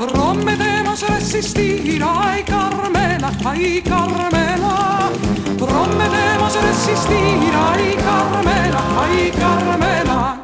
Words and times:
Prometemos 0.00 1.02
resistir, 1.02 2.02
ay 2.02 2.42
Carmela, 2.44 3.30
ay 3.44 3.82
Carmela. 3.82 5.10
Prometemos 5.58 6.56
resistir, 6.56 7.52
ay 7.52 7.96
Carmela, 7.96 8.80
ay 8.98 9.30
Carmela. 9.30 10.38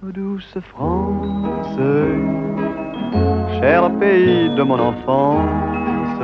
Douce 0.00 0.60
France, 0.60 1.76
cher 3.58 3.90
pays 3.98 4.48
de 4.54 4.62
mon 4.62 4.78
enfance, 4.78 6.22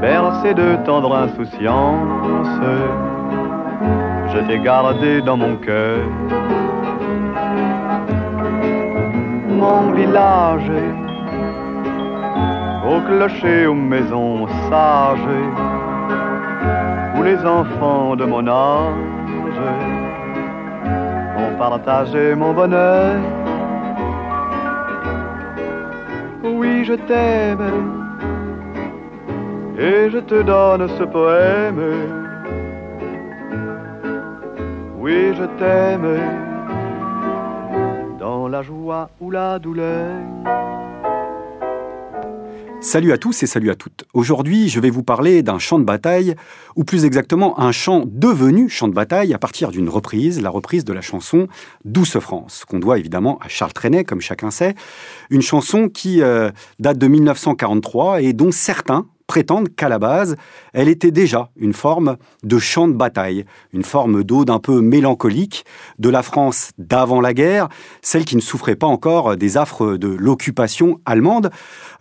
bercé 0.00 0.52
de 0.52 0.76
tendre 0.84 1.14
insouciance 1.14 3.07
je 4.32 4.40
t'ai 4.46 4.58
gardé 4.58 5.20
dans 5.22 5.36
mon 5.36 5.56
cœur. 5.56 5.98
Mon 9.48 9.92
village, 9.92 10.70
au 12.90 13.00
clocher, 13.00 13.66
aux 13.66 13.74
maisons 13.74 14.46
sages, 14.68 15.34
où 17.16 17.22
les 17.22 17.44
enfants 17.44 18.14
de 18.16 18.24
mon 18.24 18.46
âge 18.46 19.62
ont 21.36 21.58
partagé 21.58 22.34
mon 22.34 22.52
bonheur. 22.52 23.16
Oui, 26.44 26.84
je 26.84 26.94
t'aime, 26.94 27.66
et 29.78 30.10
je 30.10 30.18
te 30.18 30.42
donne 30.42 30.88
ce 30.98 31.04
poème 31.04 32.17
oui, 35.08 35.34
je 35.34 35.44
t'aime 35.58 36.06
dans 38.18 38.46
la 38.46 38.62
joie 38.62 39.08
ou 39.20 39.30
la 39.30 39.58
douleur. 39.58 40.14
Salut 42.82 43.12
à 43.12 43.18
tous 43.18 43.42
et 43.42 43.46
salut 43.46 43.70
à 43.70 43.74
toutes. 43.74 44.04
Aujourd'hui, 44.12 44.68
je 44.68 44.80
vais 44.80 44.90
vous 44.90 45.02
parler 45.02 45.42
d'un 45.42 45.58
chant 45.58 45.78
de 45.78 45.84
bataille, 45.84 46.36
ou 46.76 46.84
plus 46.84 47.06
exactement 47.06 47.58
un 47.58 47.72
chant 47.72 48.04
devenu 48.06 48.68
chant 48.68 48.86
de 48.86 48.92
bataille 48.92 49.32
à 49.32 49.38
partir 49.38 49.70
d'une 49.70 49.88
reprise, 49.88 50.42
la 50.42 50.50
reprise 50.50 50.84
de 50.84 50.92
la 50.92 51.00
chanson 51.00 51.48
Douce 51.86 52.18
France, 52.18 52.64
qu'on 52.68 52.78
doit 52.78 52.98
évidemment 52.98 53.38
à 53.40 53.48
Charles 53.48 53.72
Trenet, 53.72 54.04
comme 54.04 54.20
chacun 54.20 54.50
sait. 54.50 54.74
Une 55.30 55.42
chanson 55.42 55.88
qui 55.88 56.20
euh, 56.22 56.50
date 56.80 56.98
de 56.98 57.08
1943 57.08 58.22
et 58.22 58.34
dont 58.34 58.52
certains 58.52 59.06
prétendent 59.28 59.68
qu'à 59.68 59.88
la 59.88 60.00
base, 60.00 60.34
elle 60.72 60.88
était 60.88 61.12
déjà 61.12 61.50
une 61.56 61.74
forme 61.74 62.16
de 62.42 62.58
chant 62.58 62.88
de 62.88 62.94
bataille, 62.94 63.44
une 63.72 63.84
forme 63.84 64.24
d'ode 64.24 64.50
un 64.50 64.58
peu 64.58 64.80
mélancolique 64.80 65.64
de 66.00 66.08
la 66.08 66.22
France 66.22 66.70
d'avant 66.78 67.20
la 67.20 67.34
guerre, 67.34 67.68
celle 68.02 68.24
qui 68.24 68.34
ne 68.34 68.40
souffrait 68.40 68.74
pas 68.74 68.88
encore 68.88 69.36
des 69.36 69.56
affres 69.56 69.96
de 69.96 70.08
l'occupation 70.08 71.00
allemande. 71.04 71.50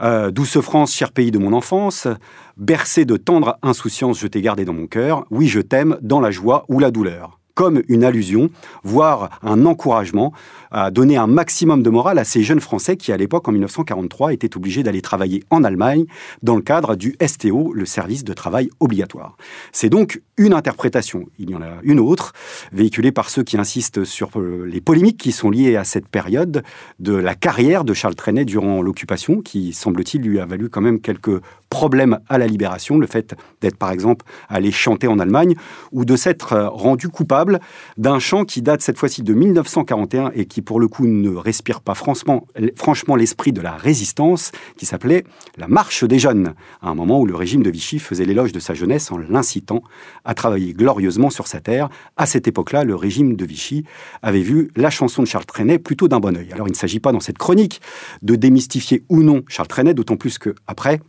Euh, 0.02 0.31
Douce 0.31 0.59
France, 0.61 0.94
cher 0.94 1.11
pays 1.11 1.30
de 1.30 1.38
mon 1.38 1.53
enfance, 1.53 2.08
bercé 2.55 3.03
de 3.05 3.17
tendre 3.17 3.59
insouciance, 3.61 4.20
je 4.20 4.28
t'ai 4.28 4.42
gardé 4.42 4.64
dans 4.64 4.73
mon 4.73 4.88
cœur, 4.88 5.25
oui 5.30 5.48
je 5.48 5.59
t'aime 5.59 5.98
dans 6.02 6.22
la 6.22 6.31
joie 6.31 6.66
ou 6.70 6.80
la 6.80 6.92
douleur 6.92 7.38
comme 7.58 7.81
une 7.88 8.03
allusion, 8.03 8.52
voire 8.83 9.39
un 9.42 9.66
encouragement 9.66 10.31
à 10.72 10.92
donner 10.92 11.18
un 11.18 11.28
maximum 11.28 11.84
de 11.84 11.90
morale 11.90 12.20
à 12.20 12.23
ces 12.23 12.44
jeunes 12.44 12.60
Français 12.60 12.98
qui, 12.98 13.12
à 13.12 13.18
l'époque, 13.18 13.48
en 13.48 13.52
1943, 13.52 14.34
étaient 14.34 14.56
obligés 14.56 14.84
d'aller 14.84 15.02
travailler 15.02 15.44
en 15.50 15.64
Allemagne 15.64 16.06
dans 16.44 16.56
le 16.56 16.62
cadre 16.62 16.96
du 16.96 17.16
STO, 17.26 17.73
le 17.73 17.86
service 17.86 18.23
de 18.23 18.34
travail 18.34 18.70
obligatoire. 18.80 19.38
C'est 19.72 19.90
donc 19.90 20.22
une 20.38 20.54
interprétation. 20.54 21.26
Il 21.40 21.50
y 21.50 21.56
en 21.56 21.62
a 21.62 21.80
une 21.84 22.00
autre, 22.00 22.34
véhiculée 22.72 23.12
par 23.12 23.30
ceux 23.30 23.44
qui 23.44 23.58
insistent 23.58 24.04
sur 24.04 24.40
euh, 24.40 24.66
les 24.66 24.82
polémiques 24.82 25.18
qui 25.18 25.32
sont 25.32 25.50
liées 25.50 25.76
à 25.76 25.84
cette 25.84 26.08
période 26.08 26.64
de 27.00 27.14
la 27.14 27.36
carrière 27.36 27.84
de 27.84 27.94
Charles 27.94 28.16
Trenet 28.16 28.45
durant 28.45 28.82
l'occupation, 28.82 29.42
qui, 29.42 29.73
semble-t-il, 29.73 30.22
lui 30.22 30.39
a 30.39 30.45
valu 30.45 30.70
quand 30.70 30.82
même 30.82 30.99
quelques 30.99 31.42
problème 31.70 32.20
à 32.30 32.38
la 32.38 32.48
libération, 32.48 32.98
le 32.98 33.08
fait 33.08 33.36
d'être 33.61 33.78
par 33.78 33.92
exemple 33.92 34.26
allé 34.49 34.72
chanter 34.72 35.08
en 35.08 35.20
Allemagne, 35.20 35.55
ou 35.92 36.05
de 36.05 36.16
s'être 36.16 36.54
euh, 36.54 36.70
rendu 36.70 37.10
coupable 37.10 37.60
d'un 37.98 38.20
chant 38.20 38.45
qui 38.45 38.61
date 38.61 38.82
cette 38.82 38.98
fois-ci 38.98 39.23
de 39.23 39.34
1941 39.34 40.32
et 40.34 40.45
qui 40.45 40.57
pour 40.62 40.80
le 40.80 40.88
coup 40.88 41.08
ne 41.08 41.30
respire 41.30 41.82
pas 41.82 41.94
franchement, 41.94 42.48
franchement 42.76 43.16
l'esprit 43.16 43.52
de 43.52 43.62
la 43.62 43.76
résistance, 43.76 44.52
qui 44.78 44.86
s'appelait 44.86 45.23
La 45.58 45.68
Marche 45.68 46.04
des 46.04 46.20
Jeunes, 46.20 46.54
à 46.82 46.90
un 46.90 46.95
moment 46.95 47.20
où 47.20 47.26
le 47.26 47.36
régime 47.36 47.64
de 47.64 47.70
Vichy 47.70 48.00
faisait 48.00 48.26
l'éloge 48.26 48.52
de 48.52 48.60
sa 48.60 48.73
jeunesse 48.73 49.12
en 49.12 49.17
l'incitant 49.17 49.84
à 50.26 50.34
travailler 50.34 50.73
glorieusement 50.73 51.30
sur 51.30 51.48
sa 51.48 51.60
terre. 51.60 51.90
À 52.16 52.26
cette 52.26 52.48
époque-là, 52.48 52.84
le 52.84 52.96
régime 52.96 53.36
de 53.36 53.46
Vichy 53.46 53.84
avait 54.22 54.42
vu 54.42 54.72
la 54.76 54.90
chanson 54.90 55.23
de 55.23 55.28
Charles 55.28 55.46
Trenet 55.46 55.80
plutôt 55.80 56.08
d'un 56.08 56.20
bon 56.20 56.36
oeil. 56.38 56.52
Alors 56.54 56.67
il 56.67 56.72
ne 56.72 56.78
s'agit 56.78 57.00
pas 57.00 57.12
dans 57.12 57.20
cette 57.20 57.38
chronique 57.38 57.82
de 58.22 58.36
démystifier 58.36 59.04
ou 59.10 59.23
non 59.23 59.44
Charles 59.48 59.67
Trenet, 59.67 59.94
d'autant 59.94 60.17
plus 60.17 60.38
que 60.38 60.56
après, 60.67 61.02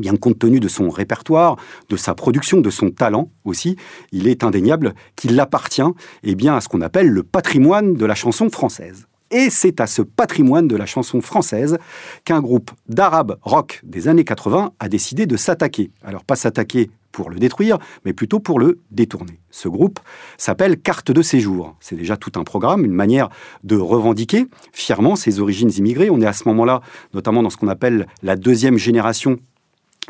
bien, 0.00 0.16
compte 0.16 0.38
tenu 0.38 0.60
de 0.60 0.68
son 0.68 0.88
répertoire, 0.88 1.56
de 1.88 1.96
sa 1.96 2.14
production, 2.14 2.60
de 2.60 2.70
son 2.70 2.90
talent 2.90 3.30
aussi, 3.44 3.76
il 4.10 4.28
est 4.28 4.44
indéniable 4.44 4.94
qu'il 5.16 5.38
appartient 5.38 5.82
eh 6.22 6.34
bien, 6.34 6.56
à 6.56 6.60
ce 6.60 6.68
qu'on 6.68 6.80
appelle 6.80 7.08
le 7.08 7.22
patrimoine 7.22 7.94
de 7.94 8.06
la 8.06 8.14
chanson 8.14 8.48
française. 8.50 9.06
Et 9.30 9.48
c'est 9.48 9.80
à 9.80 9.86
ce 9.86 10.02
patrimoine 10.02 10.68
de 10.68 10.76
la 10.76 10.84
chanson 10.84 11.22
française 11.22 11.78
qu'un 12.24 12.40
groupe 12.40 12.70
d'arabe 12.88 13.38
rock 13.40 13.80
des 13.82 14.06
années 14.06 14.24
80 14.24 14.72
a 14.78 14.88
décidé 14.90 15.24
de 15.24 15.38
s'attaquer. 15.38 15.90
Alors 16.04 16.22
pas 16.24 16.36
s'attaquer 16.36 16.90
pour 17.12 17.30
le 17.30 17.38
détruire, 17.38 17.78
mais 18.04 18.12
plutôt 18.12 18.40
pour 18.40 18.58
le 18.58 18.80
détourner. 18.90 19.38
Ce 19.50 19.68
groupe 19.68 20.00
s'appelle 20.36 20.78
Carte 20.78 21.10
de 21.10 21.22
séjour. 21.22 21.76
C'est 21.80 21.96
déjà 21.96 22.18
tout 22.18 22.32
un 22.36 22.44
programme, 22.44 22.84
une 22.84 22.92
manière 22.92 23.30
de 23.64 23.76
revendiquer 23.76 24.46
fièrement 24.72 25.16
ses 25.16 25.40
origines 25.40 25.70
immigrées. 25.76 26.10
On 26.10 26.20
est 26.20 26.26
à 26.26 26.32
ce 26.34 26.46
moment-là, 26.48 26.82
notamment 27.14 27.42
dans 27.42 27.50
ce 27.50 27.56
qu'on 27.56 27.68
appelle 27.68 28.06
la 28.22 28.36
deuxième 28.36 28.76
génération 28.76 29.38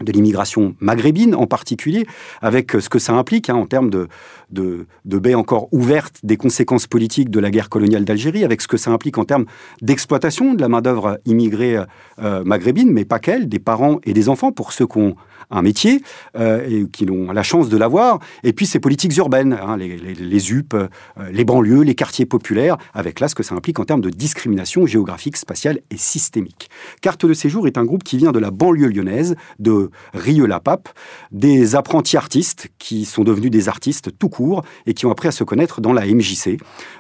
de 0.00 0.10
l'immigration 0.10 0.75
maghrébine 0.80 1.34
en 1.34 1.47
particulier, 1.47 2.06
avec 2.41 2.72
ce 2.72 2.88
que 2.88 2.98
ça 2.98 3.12
implique 3.12 3.50
hein, 3.50 3.56
en 3.56 3.66
termes 3.66 3.91
de, 3.91 4.08
de, 4.50 4.86
baies 5.04 5.34
encore 5.34 5.69
ouvertes 5.70 6.20
des 6.22 6.36
conséquences 6.36 6.86
politiques 6.86 7.30
de 7.30 7.38
la 7.38 7.50
guerre 7.50 7.69
coloniale 7.69 8.04
d'Algérie, 8.04 8.44
avec 8.44 8.62
ce 8.62 8.69
que 8.69 8.78
ça 8.78 8.91
implique 8.91 9.19
en 9.19 9.25
termes 9.25 9.44
d'exploitation 9.82 10.54
de 10.54 10.60
la 10.60 10.69
main-d'œuvre 10.69 11.19
immigrée 11.26 11.78
euh, 12.19 12.42
maghrébine, 12.44 12.91
mais 12.91 13.04
pas 13.04 13.19
qu'elle, 13.19 13.48
des 13.48 13.58
parents 13.58 13.98
et 14.04 14.14
des 14.14 14.28
enfants, 14.28 14.50
pour 14.50 14.72
ceux 14.72 14.86
qui 14.86 14.98
ont 14.98 15.14
un 15.50 15.62
métier 15.62 16.03
euh, 16.36 16.66
et 16.69 16.88
qui 16.88 17.09
ont 17.10 17.30
la 17.32 17.42
chance 17.42 17.69
de 17.69 17.76
l'avoir. 17.76 18.19
Et 18.42 18.53
puis 18.53 18.66
ces 18.66 18.80
politiques 18.80 19.16
urbaines, 19.16 19.53
hein, 19.53 19.76
les, 19.76 19.97
les, 19.97 20.53
UP, 20.53 20.74
euh, 20.74 20.88
les 21.30 21.44
banlieues, 21.44 21.82
les 21.82 21.94
quartiers 21.94 22.26
populaires, 22.26 22.76
avec 22.94 23.20
là 23.20 23.28
ce 23.28 23.34
que 23.34 23.42
ça 23.42 23.54
implique 23.54 23.78
en 23.78 23.84
termes 23.84 24.00
de 24.00 24.10
discrimination 24.10 24.86
géographique, 24.86 25.36
spatiale 25.36 25.80
et 25.91 25.97
systémique. 25.97 26.70
Carte 27.00 27.26
de 27.26 27.34
séjour 27.34 27.66
est 27.66 27.78
un 27.78 27.84
groupe 27.84 28.03
qui 28.03 28.16
vient 28.16 28.32
de 28.32 28.38
la 28.38 28.50
banlieue 28.50 28.88
lyonnaise, 28.88 29.36
de 29.59 29.81
Rieux-la-Pape, 30.15 30.88
des 31.31 31.75
apprentis 31.75 32.16
artistes 32.16 32.69
qui 32.78 33.04
sont 33.04 33.25
devenus 33.25 33.50
des 33.50 33.69
artistes 33.69 34.10
tout 34.19 34.28
court 34.28 34.62
et 34.87 34.94
qui 34.94 35.06
ont 35.06 35.10
appris 35.10 35.28
à 35.28 35.32
se 35.32 35.44
connaître 35.44 35.81
dans 35.81 35.93
la 35.93 36.06
MJC, 36.06 36.59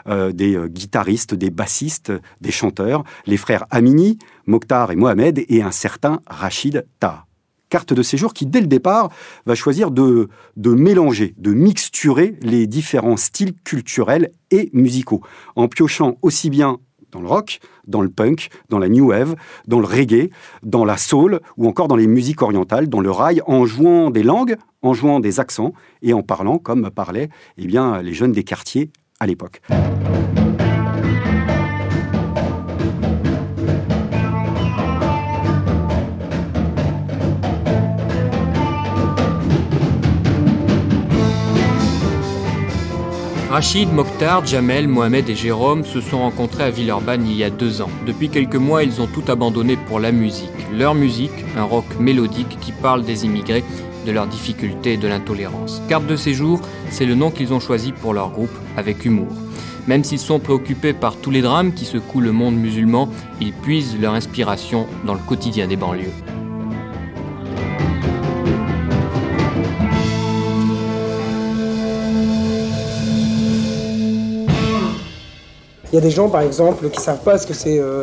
euh, 0.08 0.32
des 0.32 0.56
euh, 0.56 0.68
guitaristes, 0.68 1.34
des 1.34 1.50
bassistes, 1.50 2.12
des 2.40 2.50
chanteurs, 2.50 3.04
les 3.26 3.36
frères 3.36 3.64
Amini, 3.70 4.18
Mokhtar 4.46 4.90
et 4.90 4.96
Mohamed 4.96 5.44
et 5.48 5.62
un 5.62 5.72
certain 5.72 6.20
Rachid 6.26 6.86
Ta 6.98 7.26
carte 7.72 7.94
de 7.94 8.02
séjour 8.02 8.34
qui, 8.34 8.44
dès 8.44 8.60
le 8.60 8.66
départ, 8.66 9.08
va 9.46 9.54
choisir 9.54 9.90
de, 9.90 10.28
de 10.56 10.70
mélanger, 10.74 11.34
de 11.38 11.54
mixturer 11.54 12.36
les 12.42 12.66
différents 12.66 13.16
styles 13.16 13.54
culturels 13.64 14.30
et 14.50 14.68
musicaux, 14.74 15.22
en 15.56 15.68
piochant 15.68 16.18
aussi 16.20 16.50
bien 16.50 16.80
dans 17.12 17.20
le 17.20 17.28
rock, 17.28 17.60
dans 17.86 18.00
le 18.00 18.08
punk, 18.08 18.48
dans 18.68 18.78
la 18.78 18.88
new 18.88 19.08
wave, 19.08 19.36
dans 19.66 19.78
le 19.78 19.86
reggae, 19.86 20.30
dans 20.62 20.84
la 20.84 20.96
soul 20.96 21.40
ou 21.56 21.68
encore 21.68 21.88
dans 21.88 21.96
les 21.96 22.06
musiques 22.06 22.42
orientales, 22.42 22.88
dans 22.88 23.00
le 23.00 23.10
rail, 23.10 23.40
en 23.46 23.64
jouant 23.66 24.10
des 24.10 24.22
langues, 24.22 24.56
en 24.82 24.94
jouant 24.94 25.20
des 25.20 25.38
accents 25.38 25.72
et 26.02 26.12
en 26.12 26.22
parlant 26.22 26.58
comme 26.58 26.90
parlaient 26.90 27.28
eh 27.58 27.66
bien, 27.66 28.02
les 28.02 28.14
jeunes 28.14 28.32
des 28.32 28.44
quartiers 28.44 28.90
à 29.20 29.26
l'époque. 29.26 29.62
Rachid, 43.52 43.92
Mokhtar, 43.92 44.46
Jamel, 44.46 44.88
Mohamed 44.88 45.28
et 45.28 45.34
Jérôme 45.34 45.84
se 45.84 46.00
sont 46.00 46.20
rencontrés 46.20 46.64
à 46.64 46.70
Villeurbanne 46.70 47.26
il 47.26 47.36
y 47.36 47.44
a 47.44 47.50
deux 47.50 47.82
ans. 47.82 47.90
Depuis 48.06 48.30
quelques 48.30 48.56
mois, 48.56 48.82
ils 48.82 49.02
ont 49.02 49.06
tout 49.06 49.24
abandonné 49.28 49.76
pour 49.76 50.00
la 50.00 50.10
musique. 50.10 50.48
Leur 50.72 50.94
musique, 50.94 51.44
un 51.54 51.64
rock 51.64 51.84
mélodique 52.00 52.56
qui 52.62 52.72
parle 52.72 53.04
des 53.04 53.26
immigrés, 53.26 53.62
de 54.06 54.10
leurs 54.10 54.26
difficultés 54.26 54.94
et 54.94 54.96
de 54.96 55.06
l'intolérance. 55.06 55.82
Carte 55.86 56.06
de 56.06 56.16
séjour, 56.16 56.62
c'est 56.88 57.04
le 57.04 57.14
nom 57.14 57.30
qu'ils 57.30 57.52
ont 57.52 57.60
choisi 57.60 57.92
pour 57.92 58.14
leur 58.14 58.30
groupe, 58.30 58.56
avec 58.78 59.04
humour. 59.04 59.28
Même 59.86 60.02
s'ils 60.02 60.18
sont 60.18 60.38
préoccupés 60.38 60.94
par 60.94 61.16
tous 61.16 61.30
les 61.30 61.42
drames 61.42 61.74
qui 61.74 61.84
secouent 61.84 62.22
le 62.22 62.32
monde 62.32 62.56
musulman, 62.56 63.10
ils 63.38 63.52
puisent 63.52 64.00
leur 64.00 64.14
inspiration 64.14 64.86
dans 65.04 65.12
le 65.12 65.20
quotidien 65.20 65.66
des 65.66 65.76
banlieues. 65.76 66.08
Il 75.92 75.96
y 75.96 75.98
a 75.98 76.00
des 76.00 76.10
gens, 76.10 76.28
par 76.28 76.40
exemple, 76.40 76.88
qui 76.88 77.00
savent 77.00 77.22
pas 77.22 77.36
ce 77.36 77.46
que 77.46 77.52
c'est 77.54 77.78
euh, 77.78 78.02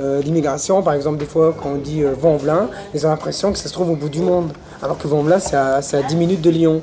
euh, 0.00 0.20
l'immigration. 0.22 0.82
Par 0.82 0.94
exemple, 0.94 1.18
des 1.18 1.26
fois, 1.26 1.54
quand 1.60 1.70
on 1.70 1.76
dit 1.76 2.02
euh, 2.02 2.14
Vent-en-Velin, 2.18 2.68
ils 2.94 3.06
ont 3.06 3.10
l'impression 3.10 3.52
que 3.52 3.58
ça 3.58 3.68
se 3.68 3.72
trouve 3.72 3.90
au 3.90 3.96
bout 3.96 4.08
du 4.08 4.20
monde. 4.20 4.52
Alors 4.82 4.98
que 4.98 5.08
Vent-en-Velin, 5.08 5.38
c'est 5.38 5.56
à, 5.56 5.82
c'est 5.82 5.96
à 5.96 6.02
10 6.02 6.16
minutes 6.16 6.40
de 6.40 6.50
Lyon. 6.50 6.82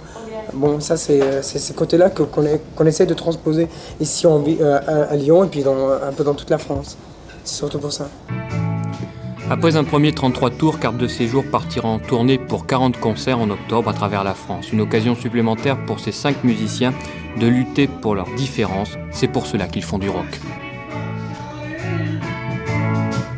Bon, 0.54 0.80
ça, 0.80 0.96
c'est 0.96 1.42
ce 1.44 1.74
côté-là 1.74 2.10
qu'on 2.10 2.86
essaie 2.86 3.06
de 3.06 3.14
transposer 3.14 3.68
ici 4.00 4.26
euh, 4.28 5.08
à, 5.10 5.16
Lyon 5.16 5.44
et 5.44 5.48
puis 5.48 5.64
un 5.66 6.12
peu 6.12 6.24
dans 6.24 6.34
toute 6.34 6.50
la 6.50 6.58
France. 6.58 6.98
C'est 7.44 7.56
surtout 7.56 7.80
pour 7.80 7.92
ça. 7.92 8.08
Après 9.48 9.76
un 9.76 9.84
premier 9.84 10.12
33 10.12 10.50
tours, 10.50 10.80
Carte 10.80 10.98
de 10.98 11.06
Séjour 11.08 11.46
partira 11.46 11.88
en 11.88 12.00
tournée 12.00 12.40
pour 12.40 12.66
40 12.66 13.00
concerts 13.00 13.38
en 13.38 13.52
octobre 13.52 13.88
à 13.92 13.94
travers 13.94 14.24
la 14.24 14.34
France. 14.34 14.72
Une 14.74 14.82
occasion 14.82 15.14
supplémentaire 15.14 15.78
pour 15.86 16.00
ces 16.00 16.12
cinq 16.12 16.44
musiciens 16.44 16.96
de 17.40 17.46
lutter 17.46 17.88
pour 17.88 18.16
leurs 18.16 18.34
différences. 18.36 18.98
C'est 19.12 19.28
pour 19.28 19.46
cela 19.46 19.68
qu'ils 19.68 19.84
font 19.84 20.00
du 20.00 20.10
rock. 20.10 20.26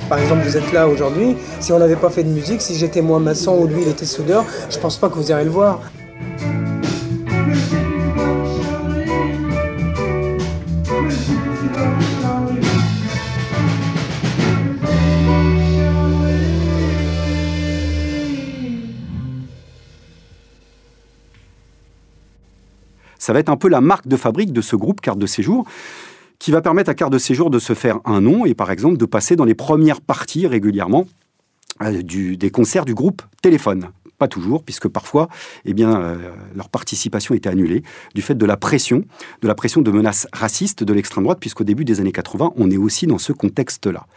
Par 0.07 0.19
exemple, 0.19 0.43
vous 0.45 0.55
êtes 0.55 0.71
là 0.71 0.87
aujourd'hui. 0.87 1.35
Si 1.59 1.73
on 1.73 1.79
n'avait 1.79 1.97
pas 1.97 2.09
fait 2.09 2.23
de 2.23 2.29
musique, 2.29 2.61
si 2.61 2.75
j'étais 2.75 3.01
moi 3.01 3.19
maçon 3.19 3.57
ou 3.59 3.67
lui 3.67 3.81
il 3.81 3.89
était 3.89 4.05
soudeur, 4.05 4.45
je 4.69 4.79
pense 4.79 4.95
pas 4.95 5.09
que 5.09 5.15
vous 5.15 5.29
irez 5.29 5.43
le 5.43 5.49
voir. 5.49 5.81
Ça 23.27 23.33
va 23.33 23.39
être 23.39 23.49
un 23.49 23.57
peu 23.57 23.67
la 23.67 23.81
marque 23.81 24.07
de 24.07 24.15
fabrique 24.15 24.53
de 24.53 24.61
ce 24.61 24.77
groupe 24.77 25.01
Carte 25.01 25.19
de 25.19 25.25
Séjour 25.25 25.67
qui 26.39 26.49
va 26.51 26.61
permettre 26.61 26.89
à 26.89 26.93
Carte 26.93 27.11
de 27.11 27.17
Séjour 27.17 27.49
de 27.49 27.59
se 27.59 27.73
faire 27.73 27.99
un 28.05 28.21
nom 28.21 28.45
et 28.45 28.53
par 28.53 28.71
exemple 28.71 28.95
de 28.95 29.03
passer 29.03 29.35
dans 29.35 29.43
les 29.43 29.53
premières 29.53 29.99
parties 29.99 30.47
régulièrement 30.47 31.05
euh, 31.81 32.01
des 32.01 32.49
concerts 32.51 32.85
du 32.85 32.93
groupe 32.93 33.21
Téléphone. 33.41 33.89
Pas 34.17 34.29
toujours, 34.29 34.63
puisque 34.63 34.87
parfois, 34.87 35.27
eh 35.65 35.73
bien, 35.73 35.99
euh, 35.99 36.15
leur 36.55 36.69
participation 36.69 37.35
était 37.35 37.49
annulée 37.49 37.83
du 38.15 38.21
fait 38.21 38.33
de 38.33 38.45
la 38.45 38.55
pression, 38.55 39.03
de 39.41 39.47
la 39.49 39.55
pression 39.55 39.81
de 39.81 39.91
menaces 39.91 40.25
racistes 40.31 40.85
de 40.85 40.93
l'extrême 40.93 41.25
droite, 41.25 41.41
puisqu'au 41.41 41.65
début 41.65 41.83
des 41.83 41.99
années 41.99 42.13
80, 42.13 42.53
on 42.55 42.71
est 42.71 42.77
aussi 42.77 43.07
dans 43.07 43.17
ce 43.17 43.33
contexte-là. 43.33 44.07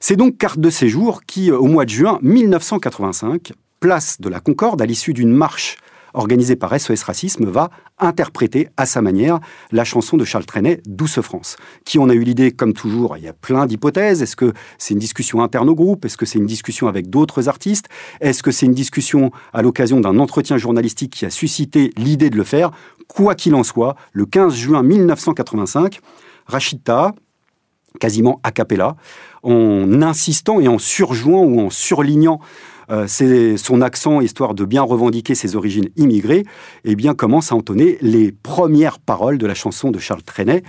C'est 0.00 0.16
donc 0.16 0.38
Carte 0.38 0.60
de 0.60 0.70
Séjour 0.70 1.24
qui, 1.26 1.50
euh, 1.50 1.58
au 1.58 1.66
mois 1.66 1.84
de 1.84 1.90
juin 1.90 2.18
1985, 2.22 3.52
place 3.80 4.18
de 4.18 4.30
la 4.30 4.40
Concorde, 4.40 4.80
à 4.80 4.86
l'issue 4.86 5.12
d'une 5.12 5.30
marche 5.30 5.76
organisée 6.14 6.56
par 6.56 6.78
SOS 6.78 7.02
Racisme, 7.02 7.46
va 7.46 7.70
interpréter 7.98 8.68
à 8.76 8.86
sa 8.86 9.02
manière 9.02 9.40
la 9.72 9.84
chanson 9.84 10.16
de 10.16 10.24
Charles 10.24 10.46
Trenet, 10.46 10.80
Douce 10.86 11.20
France. 11.20 11.56
Qui 11.84 11.98
en 11.98 12.08
a 12.08 12.14
eu 12.14 12.22
l'idée, 12.22 12.52
comme 12.52 12.72
toujours, 12.72 13.16
il 13.16 13.24
y 13.24 13.28
a 13.28 13.32
plein 13.32 13.66
d'hypothèses. 13.66 14.22
Est-ce 14.22 14.36
que 14.36 14.52
c'est 14.78 14.94
une 14.94 15.00
discussion 15.00 15.42
interne 15.42 15.68
au 15.68 15.74
groupe? 15.74 16.04
Est-ce 16.04 16.16
que 16.16 16.26
c'est 16.26 16.38
une 16.38 16.46
discussion 16.46 16.88
avec 16.88 17.10
d'autres 17.10 17.48
artistes? 17.48 17.86
Est-ce 18.20 18.42
que 18.42 18.50
c'est 18.50 18.66
une 18.66 18.74
discussion 18.74 19.30
à 19.52 19.62
l'occasion 19.62 20.00
d'un 20.00 20.18
entretien 20.18 20.56
journalistique 20.58 21.12
qui 21.12 21.26
a 21.26 21.30
suscité 21.30 21.92
l'idée 21.96 22.30
de 22.30 22.36
le 22.36 22.44
faire? 22.44 22.70
Quoi 23.08 23.34
qu'il 23.34 23.54
en 23.54 23.64
soit, 23.64 23.96
le 24.12 24.24
15 24.24 24.54
juin 24.54 24.82
1985, 24.82 26.00
Rachida, 26.46 27.12
quasiment 27.98 28.40
a 28.44 28.52
cappella, 28.52 28.96
en 29.42 30.02
insistant 30.02 30.60
et 30.60 30.68
en 30.68 30.78
surjouant 30.78 31.42
ou 31.42 31.60
en 31.60 31.70
surlignant 31.70 32.40
euh, 32.90 33.06
ses- 33.06 33.56
son 33.56 33.80
accent, 33.80 34.20
histoire 34.20 34.54
de 34.54 34.64
bien 34.64 34.82
revendiquer 34.82 35.34
ses 35.34 35.56
origines 35.56 35.88
immigrées, 35.96 36.44
eh 36.84 36.96
bien, 36.96 37.14
commence 37.14 37.52
à 37.52 37.54
entonner 37.54 37.98
les 38.00 38.32
premières 38.32 38.98
paroles 38.98 39.38
de 39.38 39.46
la 39.46 39.54
chanson 39.54 39.90
de 39.90 39.98
Charles 39.98 40.22
Trenet. 40.22 40.62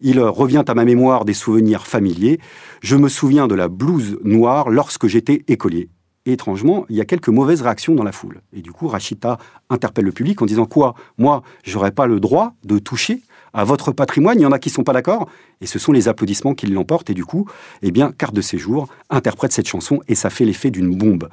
Il 0.00 0.18
euh, 0.18 0.30
revient 0.30 0.64
à 0.66 0.74
ma 0.74 0.84
mémoire 0.84 1.24
des 1.24 1.34
souvenirs 1.34 1.86
familiers. 1.86 2.38
Je 2.82 2.96
me 2.96 3.08
souviens 3.08 3.46
de 3.48 3.54
la 3.54 3.68
blouse 3.68 4.18
noire 4.24 4.70
lorsque 4.70 5.06
j'étais 5.06 5.44
écolier. 5.48 5.88
Étrangement, 6.24 6.86
il 6.88 6.94
y 6.94 7.00
a 7.00 7.04
quelques 7.04 7.30
mauvaises 7.30 7.62
réactions 7.62 7.96
dans 7.96 8.04
la 8.04 8.12
foule. 8.12 8.42
Et 8.52 8.62
du 8.62 8.70
coup, 8.70 8.86
Rachita 8.86 9.38
interpelle 9.70 10.04
le 10.04 10.12
public 10.12 10.40
en 10.40 10.46
disant 10.46 10.66
quoi? 10.66 10.94
Moi, 11.18 11.42
j'aurais 11.64 11.90
pas 11.90 12.06
le 12.06 12.20
droit 12.20 12.54
de 12.64 12.78
toucher 12.78 13.22
à 13.54 13.64
votre 13.64 13.92
patrimoine. 13.92 14.38
Il 14.38 14.42
y 14.42 14.46
en 14.46 14.52
a 14.52 14.58
qui 14.58 14.70
sont 14.70 14.84
pas 14.84 14.92
d'accord. 14.92 15.28
Et 15.60 15.66
ce 15.66 15.78
sont 15.78 15.92
les 15.92 16.08
applaudissements 16.08 16.54
qui 16.54 16.66
l'emportent. 16.66 17.10
Et 17.10 17.14
du 17.14 17.24
coup, 17.24 17.46
eh 17.82 17.90
bien, 17.90 18.12
Carte 18.12 18.34
de 18.34 18.40
séjour 18.40 18.88
interprète 19.10 19.52
cette 19.52 19.68
chanson 19.68 20.00
et 20.08 20.14
ça 20.14 20.30
fait 20.30 20.44
l'effet 20.44 20.70
d'une 20.70 20.94
bombe. 20.96 21.28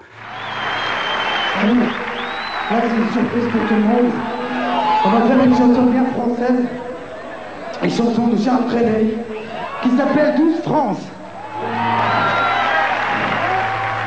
Là, 1.56 2.81
c'est 2.81 2.95
une 2.95 3.12
surprise 3.12 3.51
pour 3.51 3.68
tout 3.68 3.74
le 3.74 3.81
monde. 3.81 4.12
On 5.06 5.10
va 5.10 5.21
faire 5.27 5.44
une 5.44 5.56
chanson 5.56 5.86
bien 5.86 6.06
française. 6.06 6.66
Une 7.83 7.89
chanson 7.89 8.27
de 8.27 8.38
Charles 8.38 8.68
Trenet 8.68 9.13
qui 9.81 9.89
s'appelle 9.98 10.36
12 10.38 10.62
France. 10.63 11.00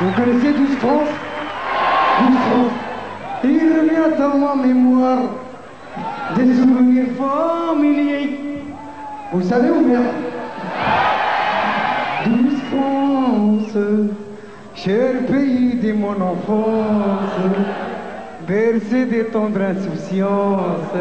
Vous 0.01 0.11
connaissez 0.11 0.53
12 0.53 0.77
France 0.77 1.09
12 2.19 2.37
France. 2.37 2.71
Il 3.43 3.49
revient 3.49 4.17
dans 4.17 4.37
ma 4.37 4.55
mémoire 4.55 5.19
des 6.35 6.53
souvenirs 6.53 7.05
familiers. 7.17 8.39
Vous 9.31 9.41
savez 9.41 9.69
ou 9.69 9.81
bien 9.81 10.01
12 12.25 12.35
France, 12.71 13.77
cher 14.75 15.25
pays 15.27 15.75
de 15.75 15.93
mon 15.93 16.11
enfance, 16.11 17.33
bercé 18.47 19.05
de 19.05 19.23
tendre 19.23 19.61
insouciance, 19.61 20.93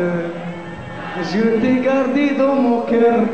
je 1.22 1.60
t'ai 1.60 1.80
gardé 1.82 2.30
dans 2.38 2.54
mon 2.54 2.80
cœur. 2.82 3.24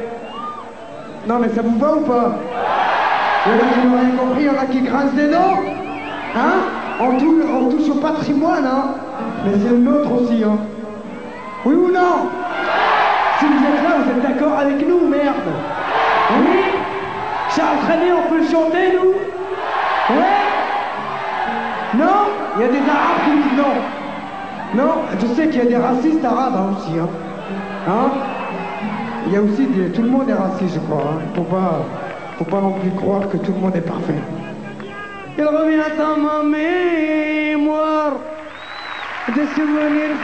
Non 1.27 1.39
mais 1.41 1.49
ça 1.49 1.63
vous 1.63 1.79
va 1.79 1.97
ou 1.97 2.01
pas? 2.01 2.39
Il 3.47 3.53
y 3.53 3.55
en 3.55 3.59
a 3.59 3.69
qui 3.73 3.81
rien 3.81 4.17
compris, 4.17 4.43
il 4.43 4.47
y 4.47 4.51
en 4.51 4.59
a 4.59 4.67
qui 4.67 4.81
grincent 4.83 5.15
des 5.15 5.31
dents. 5.31 5.61
Hein? 6.37 6.55
On 7.01 7.17
touche, 7.17 7.45
on 7.51 7.69
touche 7.71 7.89
au 7.89 7.95
patrimoine, 7.95 8.67
hein. 8.67 8.95
Mais 9.45 9.53
c'est 9.63 9.71
le 9.71 9.79
nôtre 9.79 10.13
aussi, 10.13 10.43
hein 10.45 10.59
Oui 11.65 11.75
ou 11.75 11.91
non 11.91 12.31
Si 13.39 13.45
vous 13.47 13.65
êtes 13.65 13.83
là, 13.83 13.97
vous 14.05 14.11
êtes 14.11 14.23
d'accord 14.23 14.59
avec 14.59 14.87
nous, 14.87 15.09
merde. 15.09 15.35
Oui 16.39 16.61
Charles 17.55 17.79
Trenet, 17.87 18.13
on 18.13 18.29
peut 18.29 18.39
le 18.39 18.47
chanter, 18.47 18.93
nous 18.95 20.15
Ouais 20.15 20.37
Non 21.95 22.27
Il 22.57 22.63
y 22.63 22.65
a 22.65 22.69
des 22.69 22.79
arabes 22.79 23.25
qui 23.25 23.31
disent 23.31 23.59
non. 23.59 23.75
Non, 24.75 24.95
je 25.19 25.27
sais 25.35 25.49
qu'il 25.49 25.59
y 25.59 25.63
a 25.63 25.67
des 25.67 25.77
racistes 25.77 26.25
arabes 26.25 26.55
hein, 26.57 26.77
aussi, 26.77 26.99
hein. 26.99 27.09
Hein 27.89 28.11
Il 29.27 29.33
y 29.33 29.37
a 29.37 29.43
aussi 29.43 29.67
des... 29.67 29.91
Tout 29.91 30.03
le 30.03 30.11
monde 30.11 30.29
est 30.29 30.35
raciste, 30.35 30.75
je 30.75 30.81
crois, 30.81 31.15
hein. 31.15 31.23
Faut 31.35 31.43
pas... 31.43 31.85
Faut 32.39 32.45
pas 32.45 32.61
non 32.61 32.73
plus 32.73 32.91
croire 32.91 33.29
que 33.29 33.37
tout 33.39 33.53
le 33.53 33.59
monde 33.59 33.75
est 33.75 33.81
parfait. 33.81 34.15
Il 35.37 35.45
revient 35.45 35.81
à 35.81 36.17
ma 36.17 36.45
mémoire 36.45 38.13
souvenirs 39.55 40.17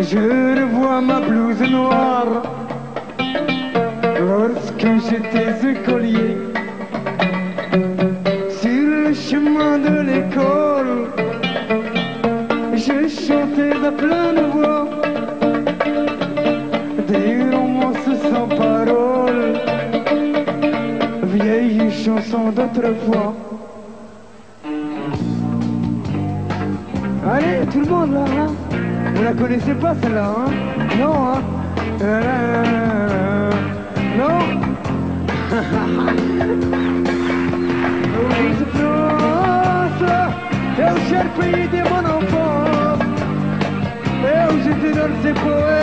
Je 0.00 0.18
revois 0.18 1.00
ma 1.00 1.20
blouse 1.20 1.60
noire 1.68 2.42
lorsque 4.20 4.86
j'étais 5.08 5.70
écolier. 5.72 6.51
J'étais 45.22 45.34
dans 45.34 45.81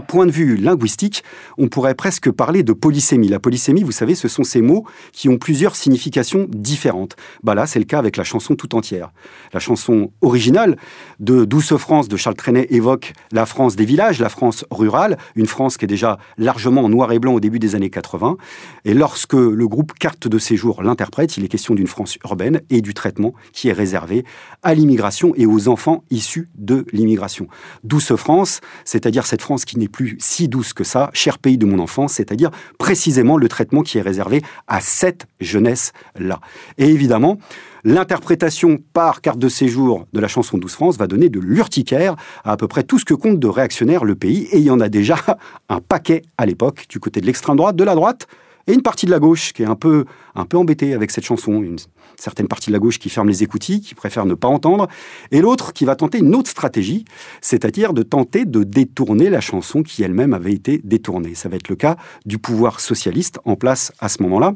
point 0.00 0.26
de 0.26 0.30
vue 0.30 0.56
linguistique, 0.56 1.24
on 1.60 1.68
pourrait 1.68 1.94
presque 1.94 2.30
parler 2.30 2.62
de 2.62 2.72
polysémie. 2.72 3.28
La 3.28 3.38
polysémie, 3.38 3.82
vous 3.82 3.92
savez, 3.92 4.14
ce 4.14 4.28
sont 4.28 4.44
ces 4.44 4.62
mots 4.62 4.86
qui 5.12 5.28
ont 5.28 5.36
plusieurs 5.36 5.76
significations 5.76 6.46
différentes. 6.48 7.16
Bah 7.42 7.54
là, 7.54 7.66
c'est 7.66 7.78
le 7.78 7.84
cas 7.84 7.98
avec 7.98 8.16
la 8.16 8.24
chanson 8.24 8.56
tout 8.56 8.74
entière. 8.74 9.12
La 9.52 9.60
chanson 9.60 10.10
originale 10.22 10.76
de 11.20 11.44
Douce 11.44 11.76
France 11.76 12.08
de 12.08 12.16
Charles 12.16 12.36
Trenet 12.36 12.66
évoque 12.70 13.12
la 13.30 13.44
France 13.44 13.76
des 13.76 13.84
villages, 13.84 14.20
la 14.20 14.30
France 14.30 14.64
rurale, 14.70 15.18
une 15.36 15.46
France 15.46 15.76
qui 15.76 15.84
est 15.84 15.88
déjà 15.88 16.18
largement 16.38 16.82
en 16.82 16.88
noir 16.88 17.12
et 17.12 17.18
blanc 17.18 17.34
au 17.34 17.40
début 17.40 17.58
des 17.58 17.74
années 17.74 17.90
80. 17.90 18.38
Et 18.86 18.94
lorsque 18.94 19.34
le 19.34 19.68
groupe 19.68 19.92
Carte 19.92 20.28
de 20.28 20.38
séjour 20.38 20.82
l'interprète, 20.82 21.36
il 21.36 21.44
est 21.44 21.48
question 21.48 21.74
d'une 21.74 21.86
France 21.86 22.16
urbaine 22.24 22.62
et 22.70 22.80
du 22.80 22.94
traitement 22.94 23.34
qui 23.52 23.68
est 23.68 23.74
réservé 23.74 24.24
à 24.62 24.72
l'immigration 24.72 25.34
et 25.36 25.44
aux 25.44 25.68
enfants 25.68 26.04
issus 26.10 26.48
de 26.56 26.86
l'immigration. 26.92 27.48
Douce 27.84 28.14
France, 28.16 28.60
c'est-à-dire 28.86 29.26
cette 29.26 29.42
France 29.42 29.66
qui 29.66 29.78
n'est 29.78 29.88
plus 29.88 30.16
si 30.20 30.48
douce 30.48 30.72
que 30.72 30.84
ça, 30.84 31.10
cher 31.12 31.38
pays 31.38 31.49
de 31.58 31.66
mon 31.66 31.78
enfance, 31.78 32.14
c'est-à-dire 32.14 32.50
précisément 32.78 33.36
le 33.36 33.48
traitement 33.48 33.82
qui 33.82 33.98
est 33.98 34.02
réservé 34.02 34.42
à 34.68 34.80
cette 34.80 35.26
jeunesse-là. 35.40 36.40
Et 36.78 36.88
évidemment, 36.88 37.38
L'interprétation 37.82 38.78
par 38.92 39.22
carte 39.22 39.38
de 39.38 39.48
séjour 39.48 40.06
de 40.12 40.20
la 40.20 40.28
chanson 40.28 40.58
Douce 40.58 40.74
France 40.74 40.98
va 40.98 41.06
donner 41.06 41.30
de 41.30 41.40
l'urticaire 41.40 42.14
à 42.44 42.52
à 42.52 42.56
peu 42.58 42.68
près 42.68 42.82
tout 42.82 42.98
ce 42.98 43.06
que 43.06 43.14
compte 43.14 43.38
de 43.38 43.46
réactionnaire 43.46 44.04
le 44.04 44.14
pays. 44.14 44.48
Et 44.52 44.58
il 44.58 44.64
y 44.64 44.70
en 44.70 44.80
a 44.80 44.90
déjà 44.90 45.16
un 45.70 45.80
paquet 45.80 46.22
à 46.36 46.44
l'époque, 46.44 46.84
du 46.90 47.00
côté 47.00 47.22
de 47.22 47.26
l'extrême 47.26 47.56
droite, 47.56 47.76
de 47.76 47.84
la 47.84 47.94
droite, 47.94 48.26
une 48.74 48.82
partie 48.82 49.06
de 49.06 49.10
la 49.10 49.18
gauche 49.18 49.52
qui 49.52 49.62
est 49.62 49.66
un 49.66 49.76
peu, 49.76 50.04
un 50.34 50.44
peu 50.44 50.56
embêtée 50.56 50.94
avec 50.94 51.10
cette 51.10 51.24
chanson. 51.24 51.62
Une 51.62 51.78
certaine 52.16 52.48
partie 52.48 52.68
de 52.70 52.72
la 52.72 52.78
gauche 52.78 52.98
qui 52.98 53.08
ferme 53.08 53.28
les 53.28 53.42
écoutilles, 53.42 53.80
qui 53.80 53.94
préfère 53.94 54.26
ne 54.26 54.34
pas 54.34 54.48
entendre, 54.48 54.88
et 55.30 55.40
l'autre 55.40 55.72
qui 55.72 55.84
va 55.84 55.96
tenter 55.96 56.18
une 56.18 56.34
autre 56.34 56.50
stratégie, 56.50 57.04
c'est-à-dire 57.40 57.92
de 57.92 58.02
tenter 58.02 58.44
de 58.44 58.62
détourner 58.62 59.30
la 59.30 59.40
chanson 59.40 59.82
qui 59.82 60.02
elle-même 60.02 60.34
avait 60.34 60.52
été 60.52 60.80
détournée. 60.84 61.34
Ça 61.34 61.48
va 61.48 61.56
être 61.56 61.68
le 61.68 61.76
cas 61.76 61.96
du 62.26 62.38
pouvoir 62.38 62.80
socialiste 62.80 63.38
en 63.44 63.56
place 63.56 63.92
à 64.00 64.08
ce 64.08 64.22
moment-là 64.22 64.54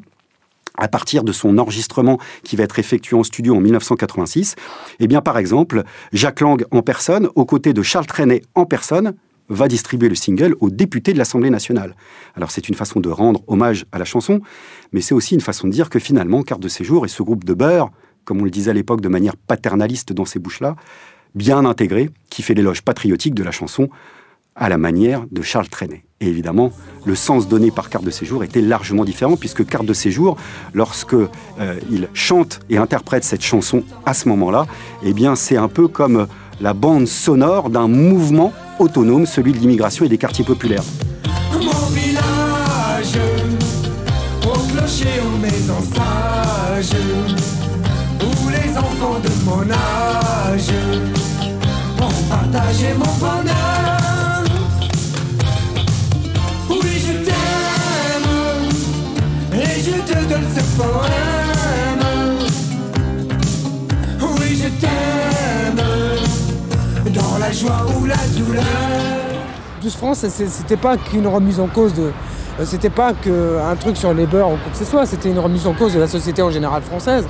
à 0.76 0.88
partir 0.88 1.23
de 1.23 1.33
son 1.33 1.59
enregistrement 1.59 2.18
qui 2.42 2.56
va 2.56 2.64
être 2.64 2.78
effectué 2.78 3.16
en 3.16 3.23
studio 3.23 3.54
en 3.54 3.61
1986, 3.61 4.56
eh 4.99 5.06
bien, 5.06 5.21
par 5.21 5.38
exemple, 5.38 5.85
Jacques 6.12 6.40
Lang 6.40 6.64
en 6.71 6.83
personne, 6.83 7.28
aux 7.37 7.44
côtés 7.44 7.73
de 7.73 7.83
Charles 7.83 8.06
Trenet 8.06 8.42
en 8.54 8.66
personne, 8.66 9.14
va 9.49 9.69
distribuer 9.69 10.09
le 10.09 10.15
single 10.15 10.57
aux 10.61 10.71
députés 10.71 11.13
de 11.13 11.19
l'Assemblée 11.19 11.51
nationale. 11.51 11.95
Alors 12.35 12.51
c'est 12.51 12.69
une 12.69 12.75
façon 12.75 13.01
de 13.01 13.09
rendre 13.09 13.43
hommage 13.47 13.87
à 13.93 13.99
la 13.99 14.05
chanson, 14.05 14.41
mais 14.93 15.01
c'est 15.01 15.15
aussi 15.15 15.35
une 15.35 15.41
façon 15.41 15.67
de 15.67 15.73
dire 15.73 15.91
que 15.91 15.99
finalement, 15.99 16.43
Carte 16.43 16.63
de 16.63 16.69
séjour 16.69 17.05
et 17.05 17.09
ce 17.09 17.23
groupe 17.23 17.45
de 17.45 17.55
beurre, 17.55 17.91
comme 18.25 18.41
on 18.41 18.45
le 18.45 18.51
disait 18.51 18.71
à 18.71 18.75
l'époque 18.75 19.01
de 19.01 19.09
manière 19.09 19.37
paternaliste 19.37 20.13
dans 20.13 20.25
ces 20.25 20.39
bouches-là, 20.39 20.77
bien 21.35 21.65
intégré, 21.65 22.11
qui 22.31 22.43
fait 22.43 22.55
l'éloge 22.55 22.83
patriotique 22.83 23.35
de 23.35 23.43
la 23.43 23.51
chanson, 23.51 23.89
à 24.57 24.69
la 24.69 24.79
manière 24.79 25.25
de 25.31 25.43
Charles 25.43 25.69
Trenet. 25.69 26.05
Et 26.21 26.29
évidemment, 26.29 26.71
le 27.05 27.15
sens 27.15 27.49
donné 27.49 27.71
par 27.71 27.91
carte 27.91 28.05
de 28.05 28.11
séjour 28.11 28.45
était 28.45 28.61
largement 28.61 29.05
différent, 29.05 29.37
puisque 29.37 29.67
carte 29.67 29.85
de 29.85 29.93
séjour, 29.93 30.37
lorsque 30.73 31.15
euh, 31.15 31.27
chante 32.15 32.61
et 32.71 32.77
interprète 32.77 33.25
cette 33.25 33.43
chanson 33.43 33.83
à 34.07 34.15
ce 34.15 34.29
moment-là, 34.29 34.67
eh 35.03 35.13
bien, 35.13 35.35
c'est 35.35 35.57
un 35.57 35.69
peu 35.69 35.89
comme 35.89 36.29
la 36.61 36.75
bande 36.75 37.07
sonore 37.07 37.71
d'un 37.71 37.89
mouvement 37.89 38.53
autonome, 38.79 39.27
celui 39.27 39.53
de 39.53 39.59
l'immigration 39.59 40.05
et 40.05 40.09
des 40.09 40.19
quartiers 40.19 40.45
populaires. 40.45 40.85
Mon 41.53 41.87
village, 41.91 43.19
au 44.45 44.53
clocher, 44.73 45.21
aux 45.25 45.39
maisons 45.39 45.85
sages, 45.95 46.97
où 48.21 48.49
les 48.49 48.77
enfants 48.77 49.21
de 49.23 49.31
mon 49.45 49.63
âge 49.71 50.73
ont 52.01 52.29
partagé 52.29 52.89
mon 52.97 53.13
bonheur. 53.19 54.45
Oui, 56.71 56.93
je 57.07 57.13
t'aime, 57.25 58.31
et 59.53 59.81
je 59.81 59.97
te 60.13 60.19
donne 60.29 60.49
ce 60.55 60.63
poème. 60.77 62.05
Oui, 64.21 64.49
je 64.57 64.69
t'aime, 64.81 65.13
joie 67.55 67.87
ou 67.99 68.05
la 68.05 68.17
douleur. 68.37 68.65
Douce 69.83 69.97
France, 69.97 70.25
c'est- 70.29 70.49
c'était 70.49 70.77
pas 70.77 70.97
qu'une 70.97 71.27
remise 71.27 71.61
en 71.61 71.67
cause 71.67 71.95
de. 71.95 72.03
euh, 72.61 72.65
C'était 72.65 72.91
pas 72.91 73.13
qu'un 73.13 73.77
truc 73.79 73.97
sur 73.97 74.15
les 74.15 74.27
beurs 74.27 74.49
ou 74.49 74.57
quoi 74.57 74.73
que 74.73 74.79
ce 74.79 74.85
soit, 74.85 75.07
c'était 75.07 75.29
une 75.31 75.39
remise 75.39 75.67
en 75.67 75.73
cause 75.73 75.93
de 75.95 76.01
la 76.01 76.07
société 76.07 76.41
en 76.43 76.51
général 76.51 76.83
française. 76.83 77.25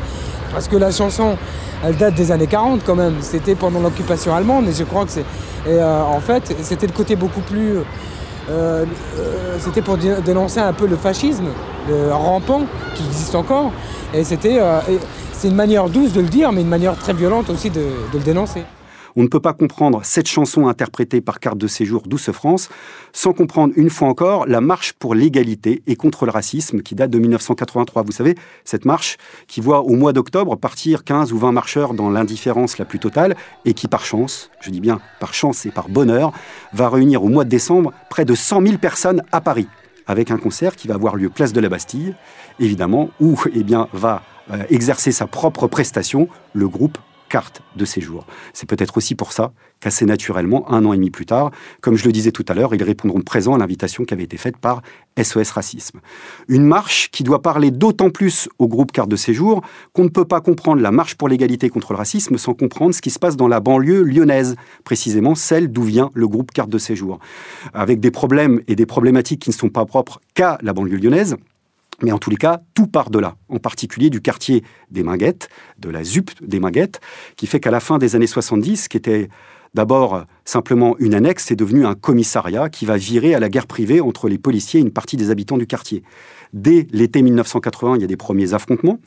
Parce 0.53 0.69
que 0.69 0.77
la 0.77 0.91
chanson, 0.93 1.37
elle 1.85 1.97
date 1.97 2.15
des 2.15 2.31
années 2.31 2.47
40 2.47 2.83
quand 2.85 2.95
même. 2.95 3.15
C'était 3.21 3.55
pendant 3.55 3.81
l'occupation 3.81 4.35
allemande 4.35 4.69
et 4.69 4.73
je 4.73 4.85
crois 4.85 5.05
que 5.05 5.11
c'est. 5.11 5.25
Euh, 5.67 6.03
en 6.03 6.21
fait, 6.21 6.55
c'était 6.63 6.87
le 6.87 6.93
côté 6.93 7.17
beaucoup 7.17 7.41
plus. 7.41 7.79
euh, 8.51 8.85
euh, 9.19 9.57
c'était 9.59 9.81
pour 9.81 9.97
dé- 9.97 10.17
dénoncer 10.25 10.61
un 10.61 10.75
peu 10.75 10.87
le 10.87 10.97
fascisme, 10.97 11.47
le 11.89 12.13
rampant 12.13 12.61
qui 12.95 13.03
existe 13.07 13.35
encore. 13.35 13.73
Et 14.13 14.23
c'était. 14.25 14.59
euh, 14.61 14.81
c'est 15.33 15.49
une 15.49 15.55
manière 15.57 15.89
douce 15.89 16.13
de 16.13 16.21
le 16.21 16.29
dire, 16.29 16.53
mais 16.53 16.61
une 16.61 16.69
manière 16.69 16.95
très 16.97 17.15
violente 17.15 17.49
aussi 17.51 17.71
de 17.71 17.81
le 18.13 18.21
dénoncer. 18.21 18.63
On 19.17 19.23
ne 19.23 19.29
peut 19.29 19.41
pas 19.41 19.53
comprendre 19.53 20.01
cette 20.03 20.27
chanson 20.27 20.67
interprétée 20.67 21.21
par 21.21 21.39
carte 21.39 21.59
de 21.59 21.69
séjour 21.69 22.03
Douce 22.07 22.33
France 22.33 22.69
sans 23.13 23.33
comprendre 23.33 23.73
une 23.77 23.91
fois 23.91 24.09
encore 24.09 24.47
la 24.47 24.61
marche 24.61 24.93
pour 24.93 25.15
l'égalité 25.15 25.83
et 25.87 25.95
contre 25.95 26.25
le 26.25 26.33
racisme 26.33 26.83
qui 26.83 26.97
date 26.97 27.11
de 27.11 27.19
1983. 27.21 28.03
Vous 28.03 28.13
savez, 28.13 28.35
cette 28.65 28.85
marche 28.85 29.17
qui 29.47 29.61
voit 29.61 29.83
au 29.83 29.95
mois 29.95 30.13
d'octobre 30.13 30.57
partir 30.57 31.05
15 31.05 31.33
ou 31.33 31.39
20 31.39 31.53
marcheurs 31.53 31.95
dans 31.95 32.11
l'indifférence 32.11 32.79
la 32.79 32.85
plus 32.85 32.99
totale 32.99 33.37
et 33.65 33.73
qui 33.73 33.87
par 33.87 34.05
chance, 34.05 34.51
je 34.61 34.71
dis 34.71 34.81
bien 34.81 35.01
par 35.21 35.33
chance 35.33 35.65
et 35.65 35.71
par 35.71 35.89
bonheur, 35.89 36.33
va 36.73 36.89
réunir 36.89 37.23
au 37.23 37.29
mois 37.29 37.45
de 37.45 37.51
décembre 37.51 37.93
près 38.11 38.25
de 38.25 38.35
100 38.35 38.63
000 38.63 38.79
personnes 38.79 39.23
à 39.31 39.41
Paris 39.41 39.69
avec 40.07 40.31
un 40.31 40.39
concert 40.39 40.77
qui 40.77 40.89
va 40.89 40.95
avoir 40.95 41.17
lieu 41.17 41.31
place 41.31 41.53
de 41.53 41.61
la 41.61 41.69
Bastille, 41.69 42.15
évidemment, 42.61 43.09
où 43.21 43.41
eh 43.55 43.63
bien, 43.63 43.89
va 43.93 44.23
euh, 44.53 44.63
exercer 44.69 45.13
sa 45.13 45.27
propre 45.27 45.67
prestation 45.67 46.29
le 46.53 46.69
groupe 46.69 46.99
carte 47.35 47.63
de 47.75 47.85
séjour. 47.85 48.29
C'est 48.53 48.69
peut-être 48.69 48.97
aussi 48.97 49.17
pour 49.17 49.33
ça 49.33 49.53
qu'assez 49.81 50.05
naturellement, 50.05 50.71
un 50.71 50.85
an 50.85 50.93
et 50.93 50.97
demi 50.97 51.11
plus 51.11 51.27
tard, 51.27 51.51
comme 51.81 51.97
je 51.97 52.05
le 52.05 52.13
disais 52.13 52.31
tout 52.31 52.45
à 52.47 52.55
l'heure, 52.55 52.77
ils 52.77 52.83
répondront 52.85 53.23
présent 53.23 53.57
à 53.57 53.59
l'invitation 53.59 54.05
qui 54.05 54.15
avait 54.15 54.23
été 54.23 54.37
faite 54.37 54.57
par 54.57 54.83
SOS 55.21 55.51
Racisme. 55.51 55.99
Une 56.47 56.65
marche 56.65 57.11
qui 57.11 57.25
doit 57.25 57.43
parler 57.43 57.73
d'autant 57.73 58.11
plus 58.11 58.49
au 58.61 58.69
groupe 58.69 58.93
carte 58.93 59.09
de 59.09 59.17
séjour 59.17 59.63
qu'on 59.93 60.05
ne 60.05 60.11
peut 60.11 60.25
pas 60.25 60.41
comprendre 60.41 60.81
la 60.81 60.93
marche 60.93 61.17
pour 61.17 61.29
l'égalité 61.29 61.71
contre 61.71 61.93
le 61.93 61.99
racisme 61.99 62.39
sans 62.39 62.55
comprendre 62.55 62.95
ce 62.95 63.03
qui 63.03 63.11
se 63.11 63.19
passe 63.19 63.37
dans 63.37 63.49
la 63.49 63.59
banlieue 63.59 64.05
lyonnaise, 64.05 64.55
précisément 64.85 65.35
celle 65.35 65.73
d'où 65.73 65.83
vient 65.83 66.13
le 66.15 66.29
groupe 66.29 66.53
carte 66.53 66.71
de 66.71 66.79
séjour. 66.79 67.19
Avec 67.73 67.99
des 67.99 68.13
problèmes 68.13 68.61
et 68.69 68.77
des 68.77 68.87
problématiques 68.87 69.43
qui 69.43 69.51
ne 69.51 69.55
sont 69.55 69.71
pas 69.71 69.87
propres 69.87 70.21
qu'à 70.35 70.57
la 70.63 70.73
banlieue 70.73 70.99
lyonnaise, 70.99 71.35
mais 72.03 72.13
en 72.13 72.19
tous 72.19 72.31
les 72.31 72.37
cas, 72.37 72.61
tout 72.75 72.87
part 72.87 73.11
de 73.11 73.19
là, 73.19 73.37
en 73.49 73.59
particulier 73.59 74.11
du 74.11 74.21
quartier 74.21 74.65
des 74.91 75.03
Minguettes, 75.03 75.49
de 75.79 75.91
la 75.91 76.05
ZUP 76.05 76.31
des 76.43 76.61
Minguettes, 76.61 77.01
qui 77.37 77.47
fait 77.47 77.61
qu'à 77.61 77.71
la 77.71 77.81
fin 77.81 77.99
des 77.99 78.17
années 78.17 78.27
70, 78.27 78.89
qui 78.89 78.97
était 78.97 79.29
d'abord 79.75 80.25
simplement 80.45 80.97
une 80.99 81.15
annexe, 81.15 81.47
c'est 81.47 81.57
devenu 81.57 81.87
un 81.87 81.95
commissariat 81.95 82.69
qui 82.69 82.87
va 82.87 82.97
virer 82.97 83.35
à 83.35 83.41
la 83.41 83.49
guerre 83.49 83.67
privée 83.67 84.01
entre 84.01 84.29
les 84.29 84.39
policiers 84.39 84.81
et 84.81 84.83
une 84.83 84.93
partie 84.93 85.17
des 85.17 85.31
habitants 85.31 85.59
du 85.59 85.67
quartier. 85.67 86.03
Dès 86.53 86.87
l'été 86.93 87.23
1980, 87.23 87.97
il 87.97 88.01
y 88.01 88.05
a 88.05 88.09
des 88.09 88.17
premiers 88.17 88.55
affrontements 88.55 89.01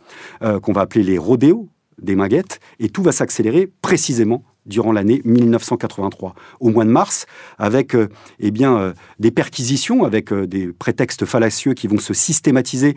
euh, 0.43 0.59
qu'on 0.59 0.73
va 0.73 0.81
appeler 0.81 1.03
les 1.03 1.17
rodéos 1.17 1.69
des 2.01 2.15
Minguettes, 2.15 2.59
et 2.79 2.89
tout 2.89 3.01
va 3.01 3.11
s'accélérer 3.11 3.71
précisément 3.81 4.43
durant 4.67 4.91
l'année 4.91 5.21
1983. 5.25 6.35
Au 6.59 6.69
mois 6.69 6.85
de 6.85 6.89
mars, 6.89 7.25
avec 7.57 7.95
euh, 7.95 8.09
eh 8.39 8.51
bien, 8.51 8.77
euh, 8.77 8.93
des 9.19 9.31
perquisitions, 9.31 10.03
avec 10.03 10.31
euh, 10.31 10.45
des 10.45 10.67
prétextes 10.67 11.25
fallacieux 11.25 11.73
qui 11.73 11.87
vont 11.87 11.97
se 11.97 12.13
systématiser 12.13 12.95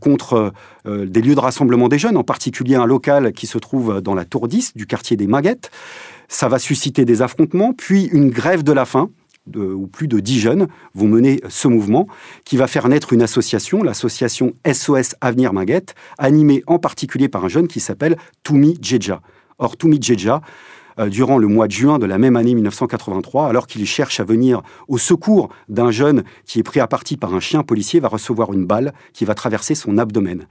contre 0.00 0.52
des 0.84 1.20
lieux 1.20 1.34
de 1.34 1.40
rassemblement 1.40 1.88
des 1.88 1.98
jeunes, 1.98 2.16
en 2.16 2.24
particulier 2.24 2.76
un 2.76 2.86
local 2.86 3.32
qui 3.32 3.46
se 3.46 3.58
trouve 3.58 4.00
dans 4.00 4.14
la 4.14 4.24
tour 4.24 4.48
10 4.48 4.74
du 4.76 4.86
quartier 4.86 5.16
des 5.16 5.26
Maguettes. 5.26 5.70
Ça 6.28 6.48
va 6.48 6.58
susciter 6.58 7.04
des 7.04 7.22
affrontements, 7.22 7.72
puis 7.72 8.04
une 8.06 8.30
grève 8.30 8.62
de 8.62 8.72
la 8.72 8.84
faim, 8.84 9.10
de, 9.46 9.76
plus 9.86 10.08
de 10.08 10.20
10 10.20 10.40
jeunes 10.40 10.68
vont 10.94 11.08
mener 11.08 11.40
ce 11.48 11.68
mouvement, 11.68 12.06
qui 12.44 12.56
va 12.56 12.66
faire 12.66 12.88
naître 12.88 13.12
une 13.12 13.22
association, 13.22 13.82
l'association 13.82 14.52
SOS 14.70 15.14
Avenir 15.20 15.52
Minguette, 15.52 15.94
animée 16.18 16.62
en 16.66 16.78
particulier 16.78 17.28
par 17.28 17.44
un 17.44 17.48
jeune 17.48 17.68
qui 17.68 17.80
s'appelle 17.80 18.16
Toumi 18.42 18.78
Djedja. 18.80 19.20
Or, 19.58 19.76
Toumi 19.76 19.98
Djedja, 20.00 20.42
durant 21.08 21.38
le 21.38 21.46
mois 21.46 21.66
de 21.66 21.72
juin 21.72 21.98
de 21.98 22.06
la 22.06 22.18
même 22.18 22.36
année 22.36 22.54
1983, 22.54 23.48
alors 23.48 23.66
qu'il 23.66 23.84
cherche 23.86 24.20
à 24.20 24.24
venir 24.24 24.62
au 24.88 24.98
secours 24.98 25.50
d'un 25.68 25.90
jeune 25.90 26.24
qui 26.44 26.58
est 26.58 26.62
pris 26.62 26.80
à 26.80 26.86
partie 26.86 27.16
par 27.16 27.34
un 27.34 27.40
chien 27.40 27.62
policier, 27.62 28.00
va 28.00 28.08
recevoir 28.08 28.52
une 28.52 28.66
balle 28.66 28.92
qui 29.12 29.24
va 29.24 29.34
traverser 29.34 29.74
son 29.74 29.98
abdomen. 29.98 30.46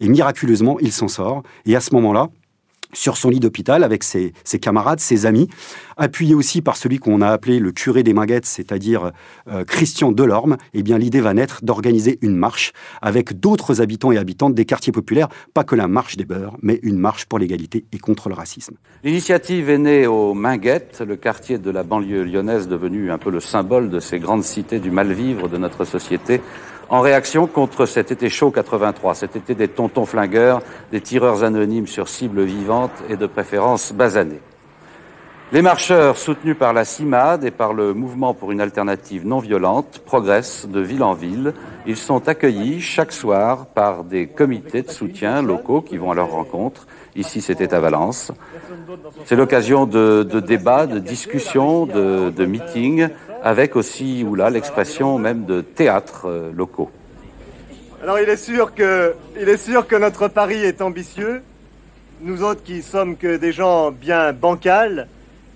Et 0.00 0.08
miraculeusement, 0.08 0.78
il 0.80 0.92
s'en 0.92 1.08
sort. 1.08 1.42
Et 1.66 1.74
à 1.74 1.80
ce 1.80 1.92
moment-là, 1.94 2.28
sur 2.92 3.16
son 3.16 3.30
lit 3.30 3.40
d'hôpital 3.40 3.84
avec 3.84 4.02
ses, 4.04 4.32
camarades, 4.60 5.00
ses 5.00 5.26
amis, 5.26 5.48
appuyé 5.96 6.34
aussi 6.34 6.62
par 6.62 6.76
celui 6.76 6.98
qu'on 6.98 7.20
a 7.20 7.28
appelé 7.28 7.58
le 7.58 7.72
curé 7.72 8.02
des 8.02 8.14
Minguettes, 8.14 8.46
c'est-à-dire 8.46 9.12
euh, 9.48 9.64
Christian 9.64 10.12
Delorme, 10.12 10.56
eh 10.74 10.82
bien 10.82 10.98
l'idée 10.98 11.20
va 11.20 11.34
naître 11.34 11.64
d'organiser 11.64 12.18
une 12.22 12.36
marche 12.36 12.72
avec 13.02 13.38
d'autres 13.38 13.80
habitants 13.80 14.12
et 14.12 14.18
habitantes 14.18 14.54
des 14.54 14.64
quartiers 14.64 14.92
populaires, 14.92 15.28
pas 15.54 15.64
que 15.64 15.74
la 15.74 15.88
marche 15.88 16.16
des 16.16 16.24
beurs, 16.24 16.56
mais 16.62 16.80
une 16.82 16.98
marche 16.98 17.26
pour 17.26 17.38
l'égalité 17.38 17.84
et 17.92 17.98
contre 17.98 18.28
le 18.28 18.34
racisme. 18.34 18.76
L'initiative 19.04 19.70
est 19.70 19.78
née 19.78 20.06
aux 20.06 20.34
Minguettes, 20.34 21.02
le 21.06 21.16
quartier 21.16 21.58
de 21.58 21.70
la 21.70 21.82
banlieue 21.82 22.24
lyonnaise 22.24 22.68
devenu 22.68 23.10
un 23.10 23.18
peu 23.18 23.30
le 23.30 23.40
symbole 23.40 23.90
de 23.90 24.00
ces 24.00 24.18
grandes 24.18 24.44
cités 24.44 24.78
du 24.78 24.90
mal-vivre 24.90 25.48
de 25.48 25.56
notre 25.58 25.84
société 25.84 26.40
en 26.88 27.00
réaction 27.00 27.46
contre 27.46 27.86
cet 27.86 28.10
été 28.10 28.28
chaud 28.28 28.50
83, 28.50 29.14
cet 29.14 29.36
été 29.36 29.54
des 29.54 29.68
tontons 29.68 30.06
flingueurs, 30.06 30.62
des 30.90 31.00
tireurs 31.00 31.44
anonymes 31.44 31.86
sur 31.86 32.08
cibles 32.08 32.42
vivantes 32.42 33.02
et 33.08 33.16
de 33.16 33.26
préférence 33.26 33.92
basanés. 33.92 34.40
Les 35.50 35.62
marcheurs, 35.62 36.18
soutenus 36.18 36.58
par 36.58 36.74
la 36.74 36.84
CIMAD 36.84 37.42
et 37.42 37.50
par 37.50 37.72
le 37.72 37.94
mouvement 37.94 38.34
pour 38.34 38.52
une 38.52 38.60
alternative 38.60 39.26
non 39.26 39.38
violente, 39.38 40.02
progressent 40.04 40.66
de 40.68 40.78
ville 40.78 41.02
en 41.02 41.14
ville. 41.14 41.54
Ils 41.86 41.96
sont 41.96 42.28
accueillis 42.28 42.82
chaque 42.82 43.12
soir 43.12 43.64
par 43.64 44.04
des 44.04 44.26
comités 44.26 44.82
de 44.82 44.90
soutien 44.90 45.40
locaux 45.40 45.80
qui 45.80 45.96
vont 45.96 46.10
à 46.10 46.14
leur 46.14 46.30
rencontre. 46.30 46.86
Ici, 47.16 47.40
c'était 47.40 47.72
à 47.72 47.80
Valence. 47.80 48.30
C'est 49.24 49.36
l'occasion 49.36 49.86
de, 49.86 50.22
débats, 50.22 50.86
de 50.86 50.98
discussions, 50.98 51.86
de, 51.86 52.44
meetings 52.44 53.08
avec 53.42 53.74
aussi 53.74 54.24
ou 54.28 54.34
là 54.34 54.50
l'expression 54.50 55.18
même 55.18 55.46
de 55.46 55.62
théâtres 55.62 56.26
euh, 56.26 56.50
locaux. 56.52 56.90
Alors 58.02 58.18
il 58.18 58.28
est 58.28 58.36
sûr 58.36 58.74
que 58.74 59.14
il 59.40 59.48
est 59.48 59.56
sûr 59.56 59.86
que 59.86 59.96
notre 59.96 60.28
pari 60.28 60.56
est 60.56 60.82
ambitieux. 60.82 61.40
Nous 62.20 62.42
autres 62.42 62.64
qui 62.64 62.82
sommes 62.82 63.16
que 63.16 63.36
des 63.36 63.52
gens 63.52 63.92
bien 63.92 64.32
bancals, 64.32 65.06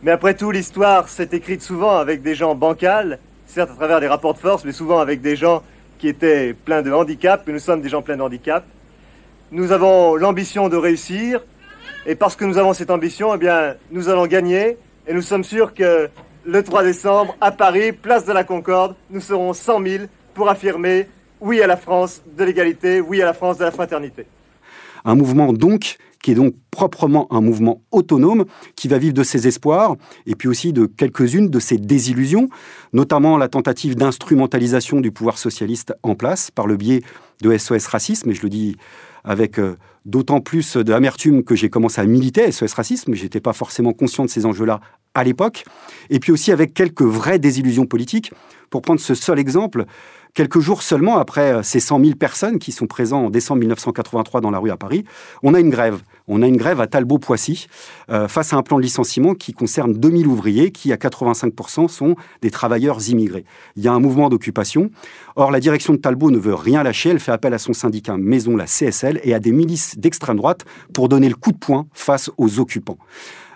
mais 0.02 0.10
après 0.10 0.34
tout 0.34 0.50
l'histoire 0.50 1.08
s'est 1.08 1.28
écrite 1.32 1.62
souvent 1.62 1.96
avec 1.96 2.22
des 2.22 2.34
gens 2.34 2.54
bancals, 2.54 3.18
certes 3.46 3.70
à 3.70 3.74
travers 3.74 4.00
des 4.00 4.08
rapports 4.08 4.34
de 4.34 4.38
force, 4.38 4.64
mais 4.64 4.72
souvent 4.72 4.98
avec 4.98 5.20
des 5.20 5.36
gens 5.36 5.62
qui 5.98 6.08
étaient 6.08 6.54
pleins 6.54 6.82
de 6.82 6.90
handicaps, 6.90 7.46
et 7.46 7.52
nous 7.52 7.60
sommes 7.60 7.80
des 7.80 7.88
gens 7.88 8.02
pleins 8.02 8.16
de 8.16 8.22
handicaps. 8.22 8.66
Nous 9.52 9.70
avons 9.70 10.16
l'ambition 10.16 10.68
de 10.68 10.76
réussir, 10.76 11.40
et 12.06 12.16
parce 12.16 12.34
que 12.34 12.44
nous 12.44 12.58
avons 12.58 12.72
cette 12.72 12.90
ambition, 12.90 13.34
eh 13.34 13.38
bien, 13.38 13.76
nous 13.92 14.08
allons 14.08 14.26
gagner, 14.26 14.76
et 15.06 15.14
nous 15.14 15.22
sommes 15.22 15.44
sûrs 15.44 15.74
que 15.74 16.08
le 16.44 16.62
3 16.64 16.82
décembre, 16.82 17.36
à 17.40 17.52
Paris, 17.52 17.92
place 17.92 18.24
de 18.24 18.32
la 18.32 18.42
Concorde, 18.42 18.96
nous 19.10 19.20
serons 19.20 19.52
100 19.52 19.82
000 19.84 20.04
pour 20.34 20.48
affirmer 20.48 21.08
oui 21.40 21.62
à 21.62 21.68
la 21.68 21.76
France 21.76 22.22
de 22.36 22.42
l'égalité, 22.42 23.00
oui 23.00 23.22
à 23.22 23.26
la 23.26 23.34
France 23.34 23.58
de 23.58 23.64
la 23.64 23.70
fraternité. 23.70 24.26
Un 25.04 25.14
mouvement 25.14 25.52
donc 25.52 25.98
qui 26.22 26.30
est 26.30 26.34
donc 26.34 26.54
proprement 26.70 27.26
un 27.32 27.40
mouvement 27.40 27.82
autonome, 27.90 28.44
qui 28.76 28.88
va 28.88 28.98
vivre 28.98 29.14
de 29.14 29.24
ses 29.24 29.46
espoirs, 29.46 29.96
et 30.26 30.34
puis 30.34 30.48
aussi 30.48 30.72
de 30.72 30.86
quelques-unes 30.86 31.50
de 31.50 31.60
ses 31.60 31.76
désillusions, 31.76 32.48
notamment 32.92 33.36
la 33.36 33.48
tentative 33.48 33.96
d'instrumentalisation 33.96 35.00
du 35.00 35.10
pouvoir 35.10 35.36
socialiste 35.36 35.94
en 36.02 36.14
place 36.14 36.50
par 36.50 36.66
le 36.66 36.76
biais 36.76 37.02
de 37.42 37.56
SOS 37.56 37.86
Racisme, 37.86 38.30
et 38.30 38.34
je 38.34 38.42
le 38.42 38.48
dis 38.48 38.76
avec 39.24 39.58
euh, 39.58 39.76
d'autant 40.04 40.40
plus 40.40 40.76
d'amertume 40.76 41.44
que 41.44 41.54
j'ai 41.54 41.68
commencé 41.68 42.00
à 42.00 42.04
militer 42.04 42.50
SOS 42.50 42.72
Racisme, 42.74 43.14
je 43.14 43.22
n'étais 43.22 43.40
pas 43.40 43.52
forcément 43.52 43.92
conscient 43.92 44.24
de 44.24 44.30
ces 44.30 44.46
enjeux-là 44.46 44.80
à 45.14 45.24
l'époque, 45.24 45.64
et 46.10 46.18
puis 46.20 46.32
aussi 46.32 46.52
avec 46.52 46.72
quelques 46.72 47.02
vraies 47.02 47.38
désillusions 47.38 47.86
politiques. 47.86 48.32
Pour 48.70 48.80
prendre 48.80 49.00
ce 49.00 49.14
seul 49.14 49.38
exemple, 49.38 49.84
quelques 50.34 50.60
jours 50.60 50.82
seulement 50.82 51.18
après 51.18 51.52
euh, 51.52 51.62
ces 51.62 51.80
100 51.80 52.00
000 52.00 52.14
personnes 52.16 52.58
qui 52.58 52.72
sont 52.72 52.86
présentes 52.86 53.26
en 53.26 53.30
décembre 53.30 53.60
1983 53.60 54.40
dans 54.40 54.50
la 54.50 54.58
rue 54.58 54.70
à 54.70 54.76
Paris, 54.76 55.04
on 55.42 55.54
a 55.54 55.60
une 55.60 55.70
grève. 55.70 56.00
On 56.28 56.42
a 56.42 56.46
une 56.46 56.56
grève 56.56 56.80
à 56.80 56.86
Talbot-Poissy 56.86 57.66
euh, 58.10 58.28
face 58.28 58.52
à 58.52 58.56
un 58.56 58.62
plan 58.62 58.76
de 58.78 58.82
licenciement 58.82 59.34
qui 59.34 59.52
concerne 59.52 59.92
2000 59.92 60.26
ouvriers 60.26 60.70
qui, 60.70 60.92
à 60.92 60.96
85%, 60.96 61.88
sont 61.88 62.16
des 62.40 62.50
travailleurs 62.50 62.98
immigrés. 63.08 63.44
Il 63.76 63.82
y 63.82 63.88
a 63.88 63.92
un 63.92 64.00
mouvement 64.00 64.28
d'occupation. 64.28 64.90
Or, 65.36 65.50
la 65.50 65.60
direction 65.60 65.92
de 65.92 65.98
Talbot 65.98 66.30
ne 66.30 66.38
veut 66.38 66.54
rien 66.54 66.82
lâcher. 66.82 67.10
Elle 67.10 67.20
fait 67.20 67.32
appel 67.32 67.54
à 67.54 67.58
son 67.58 67.72
syndicat 67.72 68.16
Maison, 68.16 68.56
la 68.56 68.66
CSL, 68.66 69.20
et 69.24 69.34
à 69.34 69.40
des 69.40 69.52
milices 69.52 69.98
d'extrême 69.98 70.36
droite 70.36 70.64
pour 70.92 71.08
donner 71.08 71.28
le 71.28 71.34
coup 71.34 71.52
de 71.52 71.58
poing 71.58 71.86
face 71.92 72.30
aux 72.36 72.60
occupants. 72.60 72.98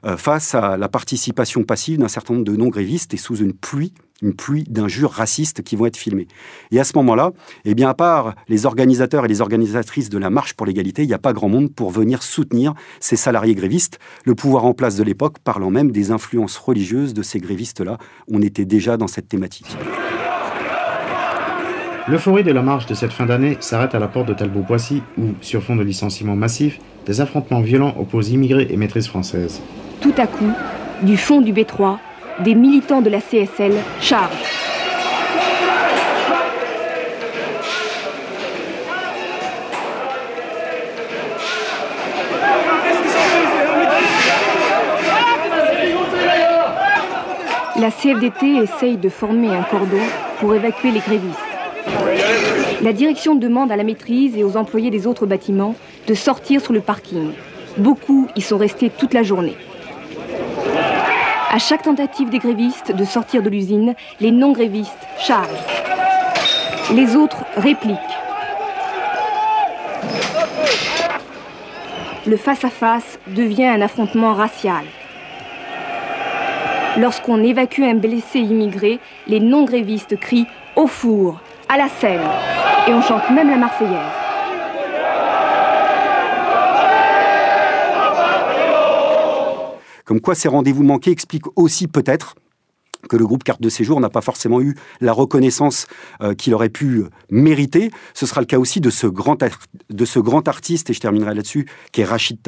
Euh, 0.05 0.17
face 0.17 0.55
à 0.55 0.76
la 0.76 0.88
participation 0.88 1.65
passive 1.65 1.99
d'un 1.99 2.09
certain 2.09 2.35
nombre 2.35 2.45
de 2.45 2.57
non-grévistes 2.57 3.15
et 3.15 3.17
sous 3.17 3.37
une 3.37 3.53
pluie 3.53 3.93
une 4.23 4.35
pluie 4.35 4.64
d'injures 4.64 5.11
racistes 5.11 5.62
qui 5.62 5.77
vont 5.77 5.87
être 5.87 5.97
filmées. 5.97 6.27
Et 6.70 6.81
à 6.81 6.85
ce 6.85 6.92
moment-là, 6.97 7.33
eh 7.64 7.75
bien, 7.75 7.88
à 7.88 7.94
part 7.94 8.35
les 8.49 8.66
organisateurs 8.66 9.25
et 9.25 9.29
les 9.29 9.40
organisatrices 9.40 10.09
de 10.09 10.18
la 10.18 10.31
marche 10.31 10.55
pour 10.55 10.66
l'égalité, 10.66 11.03
il 11.03 11.09
n'y 11.09 11.14
a 11.14 11.18
pas 11.18 11.33
grand 11.33 11.49
monde 11.49 11.73
pour 11.73 11.90
venir 11.90 12.23
soutenir 12.23 12.75
ces 13.01 13.16
salariés 13.16 13.55
grévistes. 13.55 13.99
Le 14.25 14.35
pouvoir 14.35 14.64
en 14.64 14.73
place 14.73 14.97
de 14.97 15.03
l'époque 15.03 15.38
parlant 15.40 15.70
même 15.70 15.92
des 15.92 16.11
influences 16.11 16.57
religieuses 16.57 17.14
de 17.14 17.23
ces 17.23 17.40
grévistes-là. 17.40 17.99
On 18.29 18.40
était 18.40 18.64
déjà 18.64 18.97
dans 18.97 19.09
cette 19.09 19.29
thématique. 19.29 19.77
L'euphorie 22.09 22.44
de 22.44 22.53
la 22.53 22.62
marche 22.62 22.87
de 22.87 22.94
cette 22.94 23.12
fin 23.12 23.27
d'année 23.27 23.57
s'arrête 23.61 23.94
à 23.94 23.99
la 23.99 24.07
porte 24.07 24.29
de 24.29 24.35
Talbot-Poissy 24.35 25.03
où, 25.18 25.33
sur 25.40 25.62
fond 25.62 25.75
de 25.75 25.83
licenciement 25.83 26.37
massif, 26.37 26.79
des 27.05 27.20
affrontements 27.20 27.61
violents 27.61 27.94
opposent 27.99 28.31
immigrés 28.31 28.68
et 28.70 28.77
maîtrises 28.77 29.09
françaises. 29.09 29.61
Tout 30.00 30.14
à 30.18 30.26
coup, 30.26 30.50
du 31.02 31.16
fond 31.16 31.40
du 31.40 31.52
B3, 31.52 31.98
des 32.40 32.54
militants 32.54 33.00
de 33.00 33.11
la 33.11 33.20
CSL 33.20 33.72
chargent. 34.00 34.37
La 47.78 47.90
CFDT 47.90 48.56
essaye 48.56 48.96
de 48.96 49.09
former 49.09 49.48
un 49.48 49.62
cordon 49.62 50.00
pour 50.40 50.54
évacuer 50.54 50.90
les 50.90 51.00
grévistes. 51.00 51.38
La 52.82 52.92
direction 52.92 53.35
demande 53.35 53.70
à 53.70 53.76
la 53.76 53.85
maîtrise 53.85 54.37
et 54.37 54.44
aux 54.44 54.56
employés 54.56 54.90
des 54.90 55.06
autres 55.06 55.26
bâtiments 55.26 55.74
de 56.06 56.14
sortir 56.14 56.61
sur 56.61 56.72
le 56.72 56.80
parking. 56.80 57.32
Beaucoup 57.76 58.28
y 58.35 58.40
sont 58.40 58.56
restés 58.56 58.90
toute 58.90 59.12
la 59.12 59.22
journée. 59.22 59.56
À 61.57 61.59
chaque 61.59 61.85
tentative 61.85 62.29
des 62.29 62.38
grévistes 62.38 62.92
de 62.92 63.05
sortir 63.07 63.42
de 63.42 63.49
l'usine, 63.49 63.95
les 64.21 64.31
non-grévistes 64.31 65.09
chargent. 65.19 65.49
Les 66.92 67.16
autres 67.16 67.47
répliquent. 67.57 67.97
Le 72.27 72.37
face-à-face 72.37 73.19
devient 73.29 73.69
un 73.69 73.81
affrontement 73.81 74.35
racial. 74.35 74.85
Lorsqu'on 76.99 77.42
évacue 77.42 77.85
un 77.85 77.95
blessé 77.95 78.40
immigré, 78.40 79.01
les 79.27 79.40
non-grévistes 79.40 80.21
crient 80.21 80.49
au 80.75 80.87
four, 80.87 81.40
à 81.71 81.79
la 81.79 81.88
scène, 81.88 82.21
et 82.87 82.92
on 82.92 83.01
chante 83.01 83.31
même 83.31 83.49
la 83.49 83.57
Marseillaise. 83.57 84.26
Comme 90.07 90.21
quoi 90.21 90.37
ces 90.37 90.49
rendez-vous 90.49 90.85
manqués 90.85 91.11
expliquent 91.11 91.49
aussi 91.57 91.88
peut-être 91.88 92.37
que 93.09 93.16
le 93.16 93.27
groupe 93.27 93.45
Carte 93.45 93.61
de 93.61 93.69
Séjour 93.69 94.01
n'a 94.01 94.09
pas 94.09 94.21
forcément 94.21 94.61
eu 94.61 94.77
la 95.01 95.12
reconnaissance 95.12 95.87
euh, 96.23 96.35
qu'il 96.35 96.55
aurait 96.55 96.69
pu 96.69 96.99
euh, 96.99 97.11
mériter. 97.31 97.90
Ce 98.14 98.27
sera 98.27 98.40
le 98.40 98.47
cas 98.47 98.59
aussi 98.59 98.81
de 98.81 98.90
ce 98.90 99.07
grand, 99.07 99.42
artiste, 100.49 100.90
et 100.90 100.92
je 100.92 101.01
terminerai 101.01 101.35
là-dessus, 101.35 101.66
qui 101.92 102.01
est 102.01 102.05
Rachid 102.05 102.38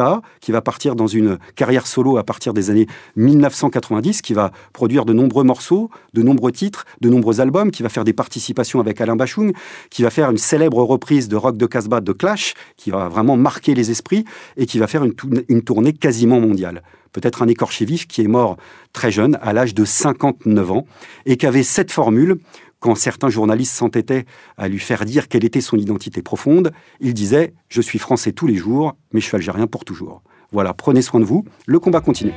qui 0.41 0.53
va 0.53 0.61
partir 0.61 0.95
dans 0.95 1.07
une 1.07 1.39
carrière 1.57 1.87
solo 1.87 2.17
à 2.17 2.25
partir 2.25 2.55
des 2.55 2.71
années 2.71 2.87
1990, 3.17 4.23
qui 4.23 4.35
va 4.35 4.53
produire 4.73 5.05
de 5.05 5.13
nombreux 5.13 5.45
morceaux, 5.45 5.91
de 6.15 6.23
nombreux 6.23 6.53
titres, 6.53 6.85
de 7.01 7.09
nombreux 7.09 7.41
albums, 7.41 7.71
qui 7.71 7.83
va 7.83 7.89
faire 7.89 8.05
des 8.05 8.13
participations 8.13 8.81
avec 8.81 9.01
Alain 9.01 9.17
Bachung, 9.17 9.53
qui 9.91 10.03
va 10.03 10.11
faire 10.11 10.31
une 10.31 10.39
célèbre 10.39 10.83
reprise 10.83 11.29
de 11.29 11.37
Rock 11.37 11.57
de 11.57 11.67
Casbah 11.67 12.01
de 12.01 12.13
Clash, 12.13 12.55
qui 12.77 12.91
va 12.91 13.09
vraiment 13.09 13.37
marquer 13.37 13.75
les 13.75 13.91
esprits, 13.91 14.25
et 14.57 14.67
qui 14.67 14.79
va 14.79 14.87
faire 14.87 15.05
une 15.05 15.63
tournée 15.63 15.93
quasiment 15.93 16.41
mondiale 16.41 16.83
peut-être 17.13 17.43
un 17.43 17.49
écorché 17.49 17.85
vif 17.85 18.07
qui 18.07 18.23
est 18.23 18.29
mort 18.29 18.57
très 18.93 19.11
jeune, 19.11 19.39
à 19.43 19.53
l'âge 19.53 19.75
de 19.75 19.85
59 19.85 20.71
ans, 20.71 20.87
et 21.27 21.37
qui 21.37 21.47
avait 21.47 21.63
cette 21.63 21.91
formule 21.91 22.39
quand 22.81 22.95
certains 22.95 23.29
journalistes 23.29 23.75
s'entêtaient 23.75 24.25
à 24.57 24.69
lui 24.69 24.79
faire 24.79 25.05
dire 25.05 25.29
quelle 25.29 25.45
était 25.45 25.61
son 25.61 25.77
identité 25.77 26.23
profonde, 26.23 26.73
il 27.01 27.15
disait 27.15 27.55
Je 27.69 27.81
suis 27.81 27.99
français 27.99 28.33
tous 28.33 28.47
les 28.47 28.57
jours, 28.57 28.97
mais 29.13 29.21
je 29.21 29.27
suis 29.27 29.37
algérien 29.37 29.67
pour 29.67 29.85
toujours. 29.85 30.23
Voilà, 30.53 30.73
prenez 30.75 31.03
soin 31.03 31.21
de 31.21 31.25
vous, 31.25 31.45
le 31.67 31.79
combat 31.79 32.01
continue. 32.01 32.33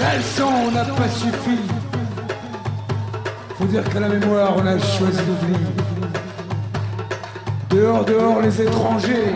La 0.00 0.16
n'a 0.72 0.84
pas 0.84 1.08
suffi. 1.08 1.58
Faut 3.56 3.66
dire 3.66 3.84
qu'à 3.92 4.00
la 4.00 4.08
mémoire, 4.08 4.56
on 4.56 4.66
a 4.66 4.78
choisi. 4.78 5.18
Dehors, 7.70 8.04
dehors, 8.04 8.40
les 8.40 8.62
étrangers 8.62 9.34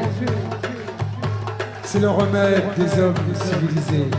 c'est 1.91 2.01
le 2.01 2.11
remède 2.11 2.65
des 2.77 3.01
hommes 3.01 3.15
civilisés. 3.35 4.11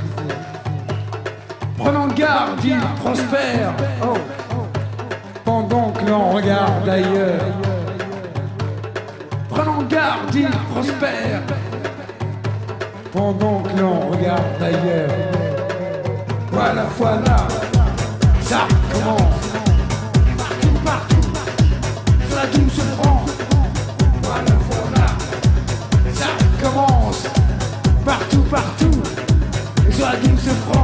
Prenons 1.78 2.08
garde, 2.08 2.60
il 2.64 2.80
prospère, 3.00 3.74
oh, 4.02 4.18
pendant 5.46 5.92
que 5.92 6.04
l'on 6.10 6.32
regarde 6.32 6.90
ailleurs. 6.90 7.46
Prenons 9.50 9.84
garde, 9.84 10.34
il 10.34 10.50
prospère, 10.72 11.44
pendant 13.12 13.62
que 13.62 13.80
l'on 13.80 14.00
regarde 14.10 14.42
ailleurs. 14.60 15.12
Voilà, 16.52 16.86
voilà, 16.98 17.48
ça 18.42 18.62
commence. 18.92 19.48
Partout, 20.38 20.80
partout, 20.84 21.32
la 22.36 22.48
douce 22.48 22.82
France. 22.98 23.09
Sur 30.50 30.79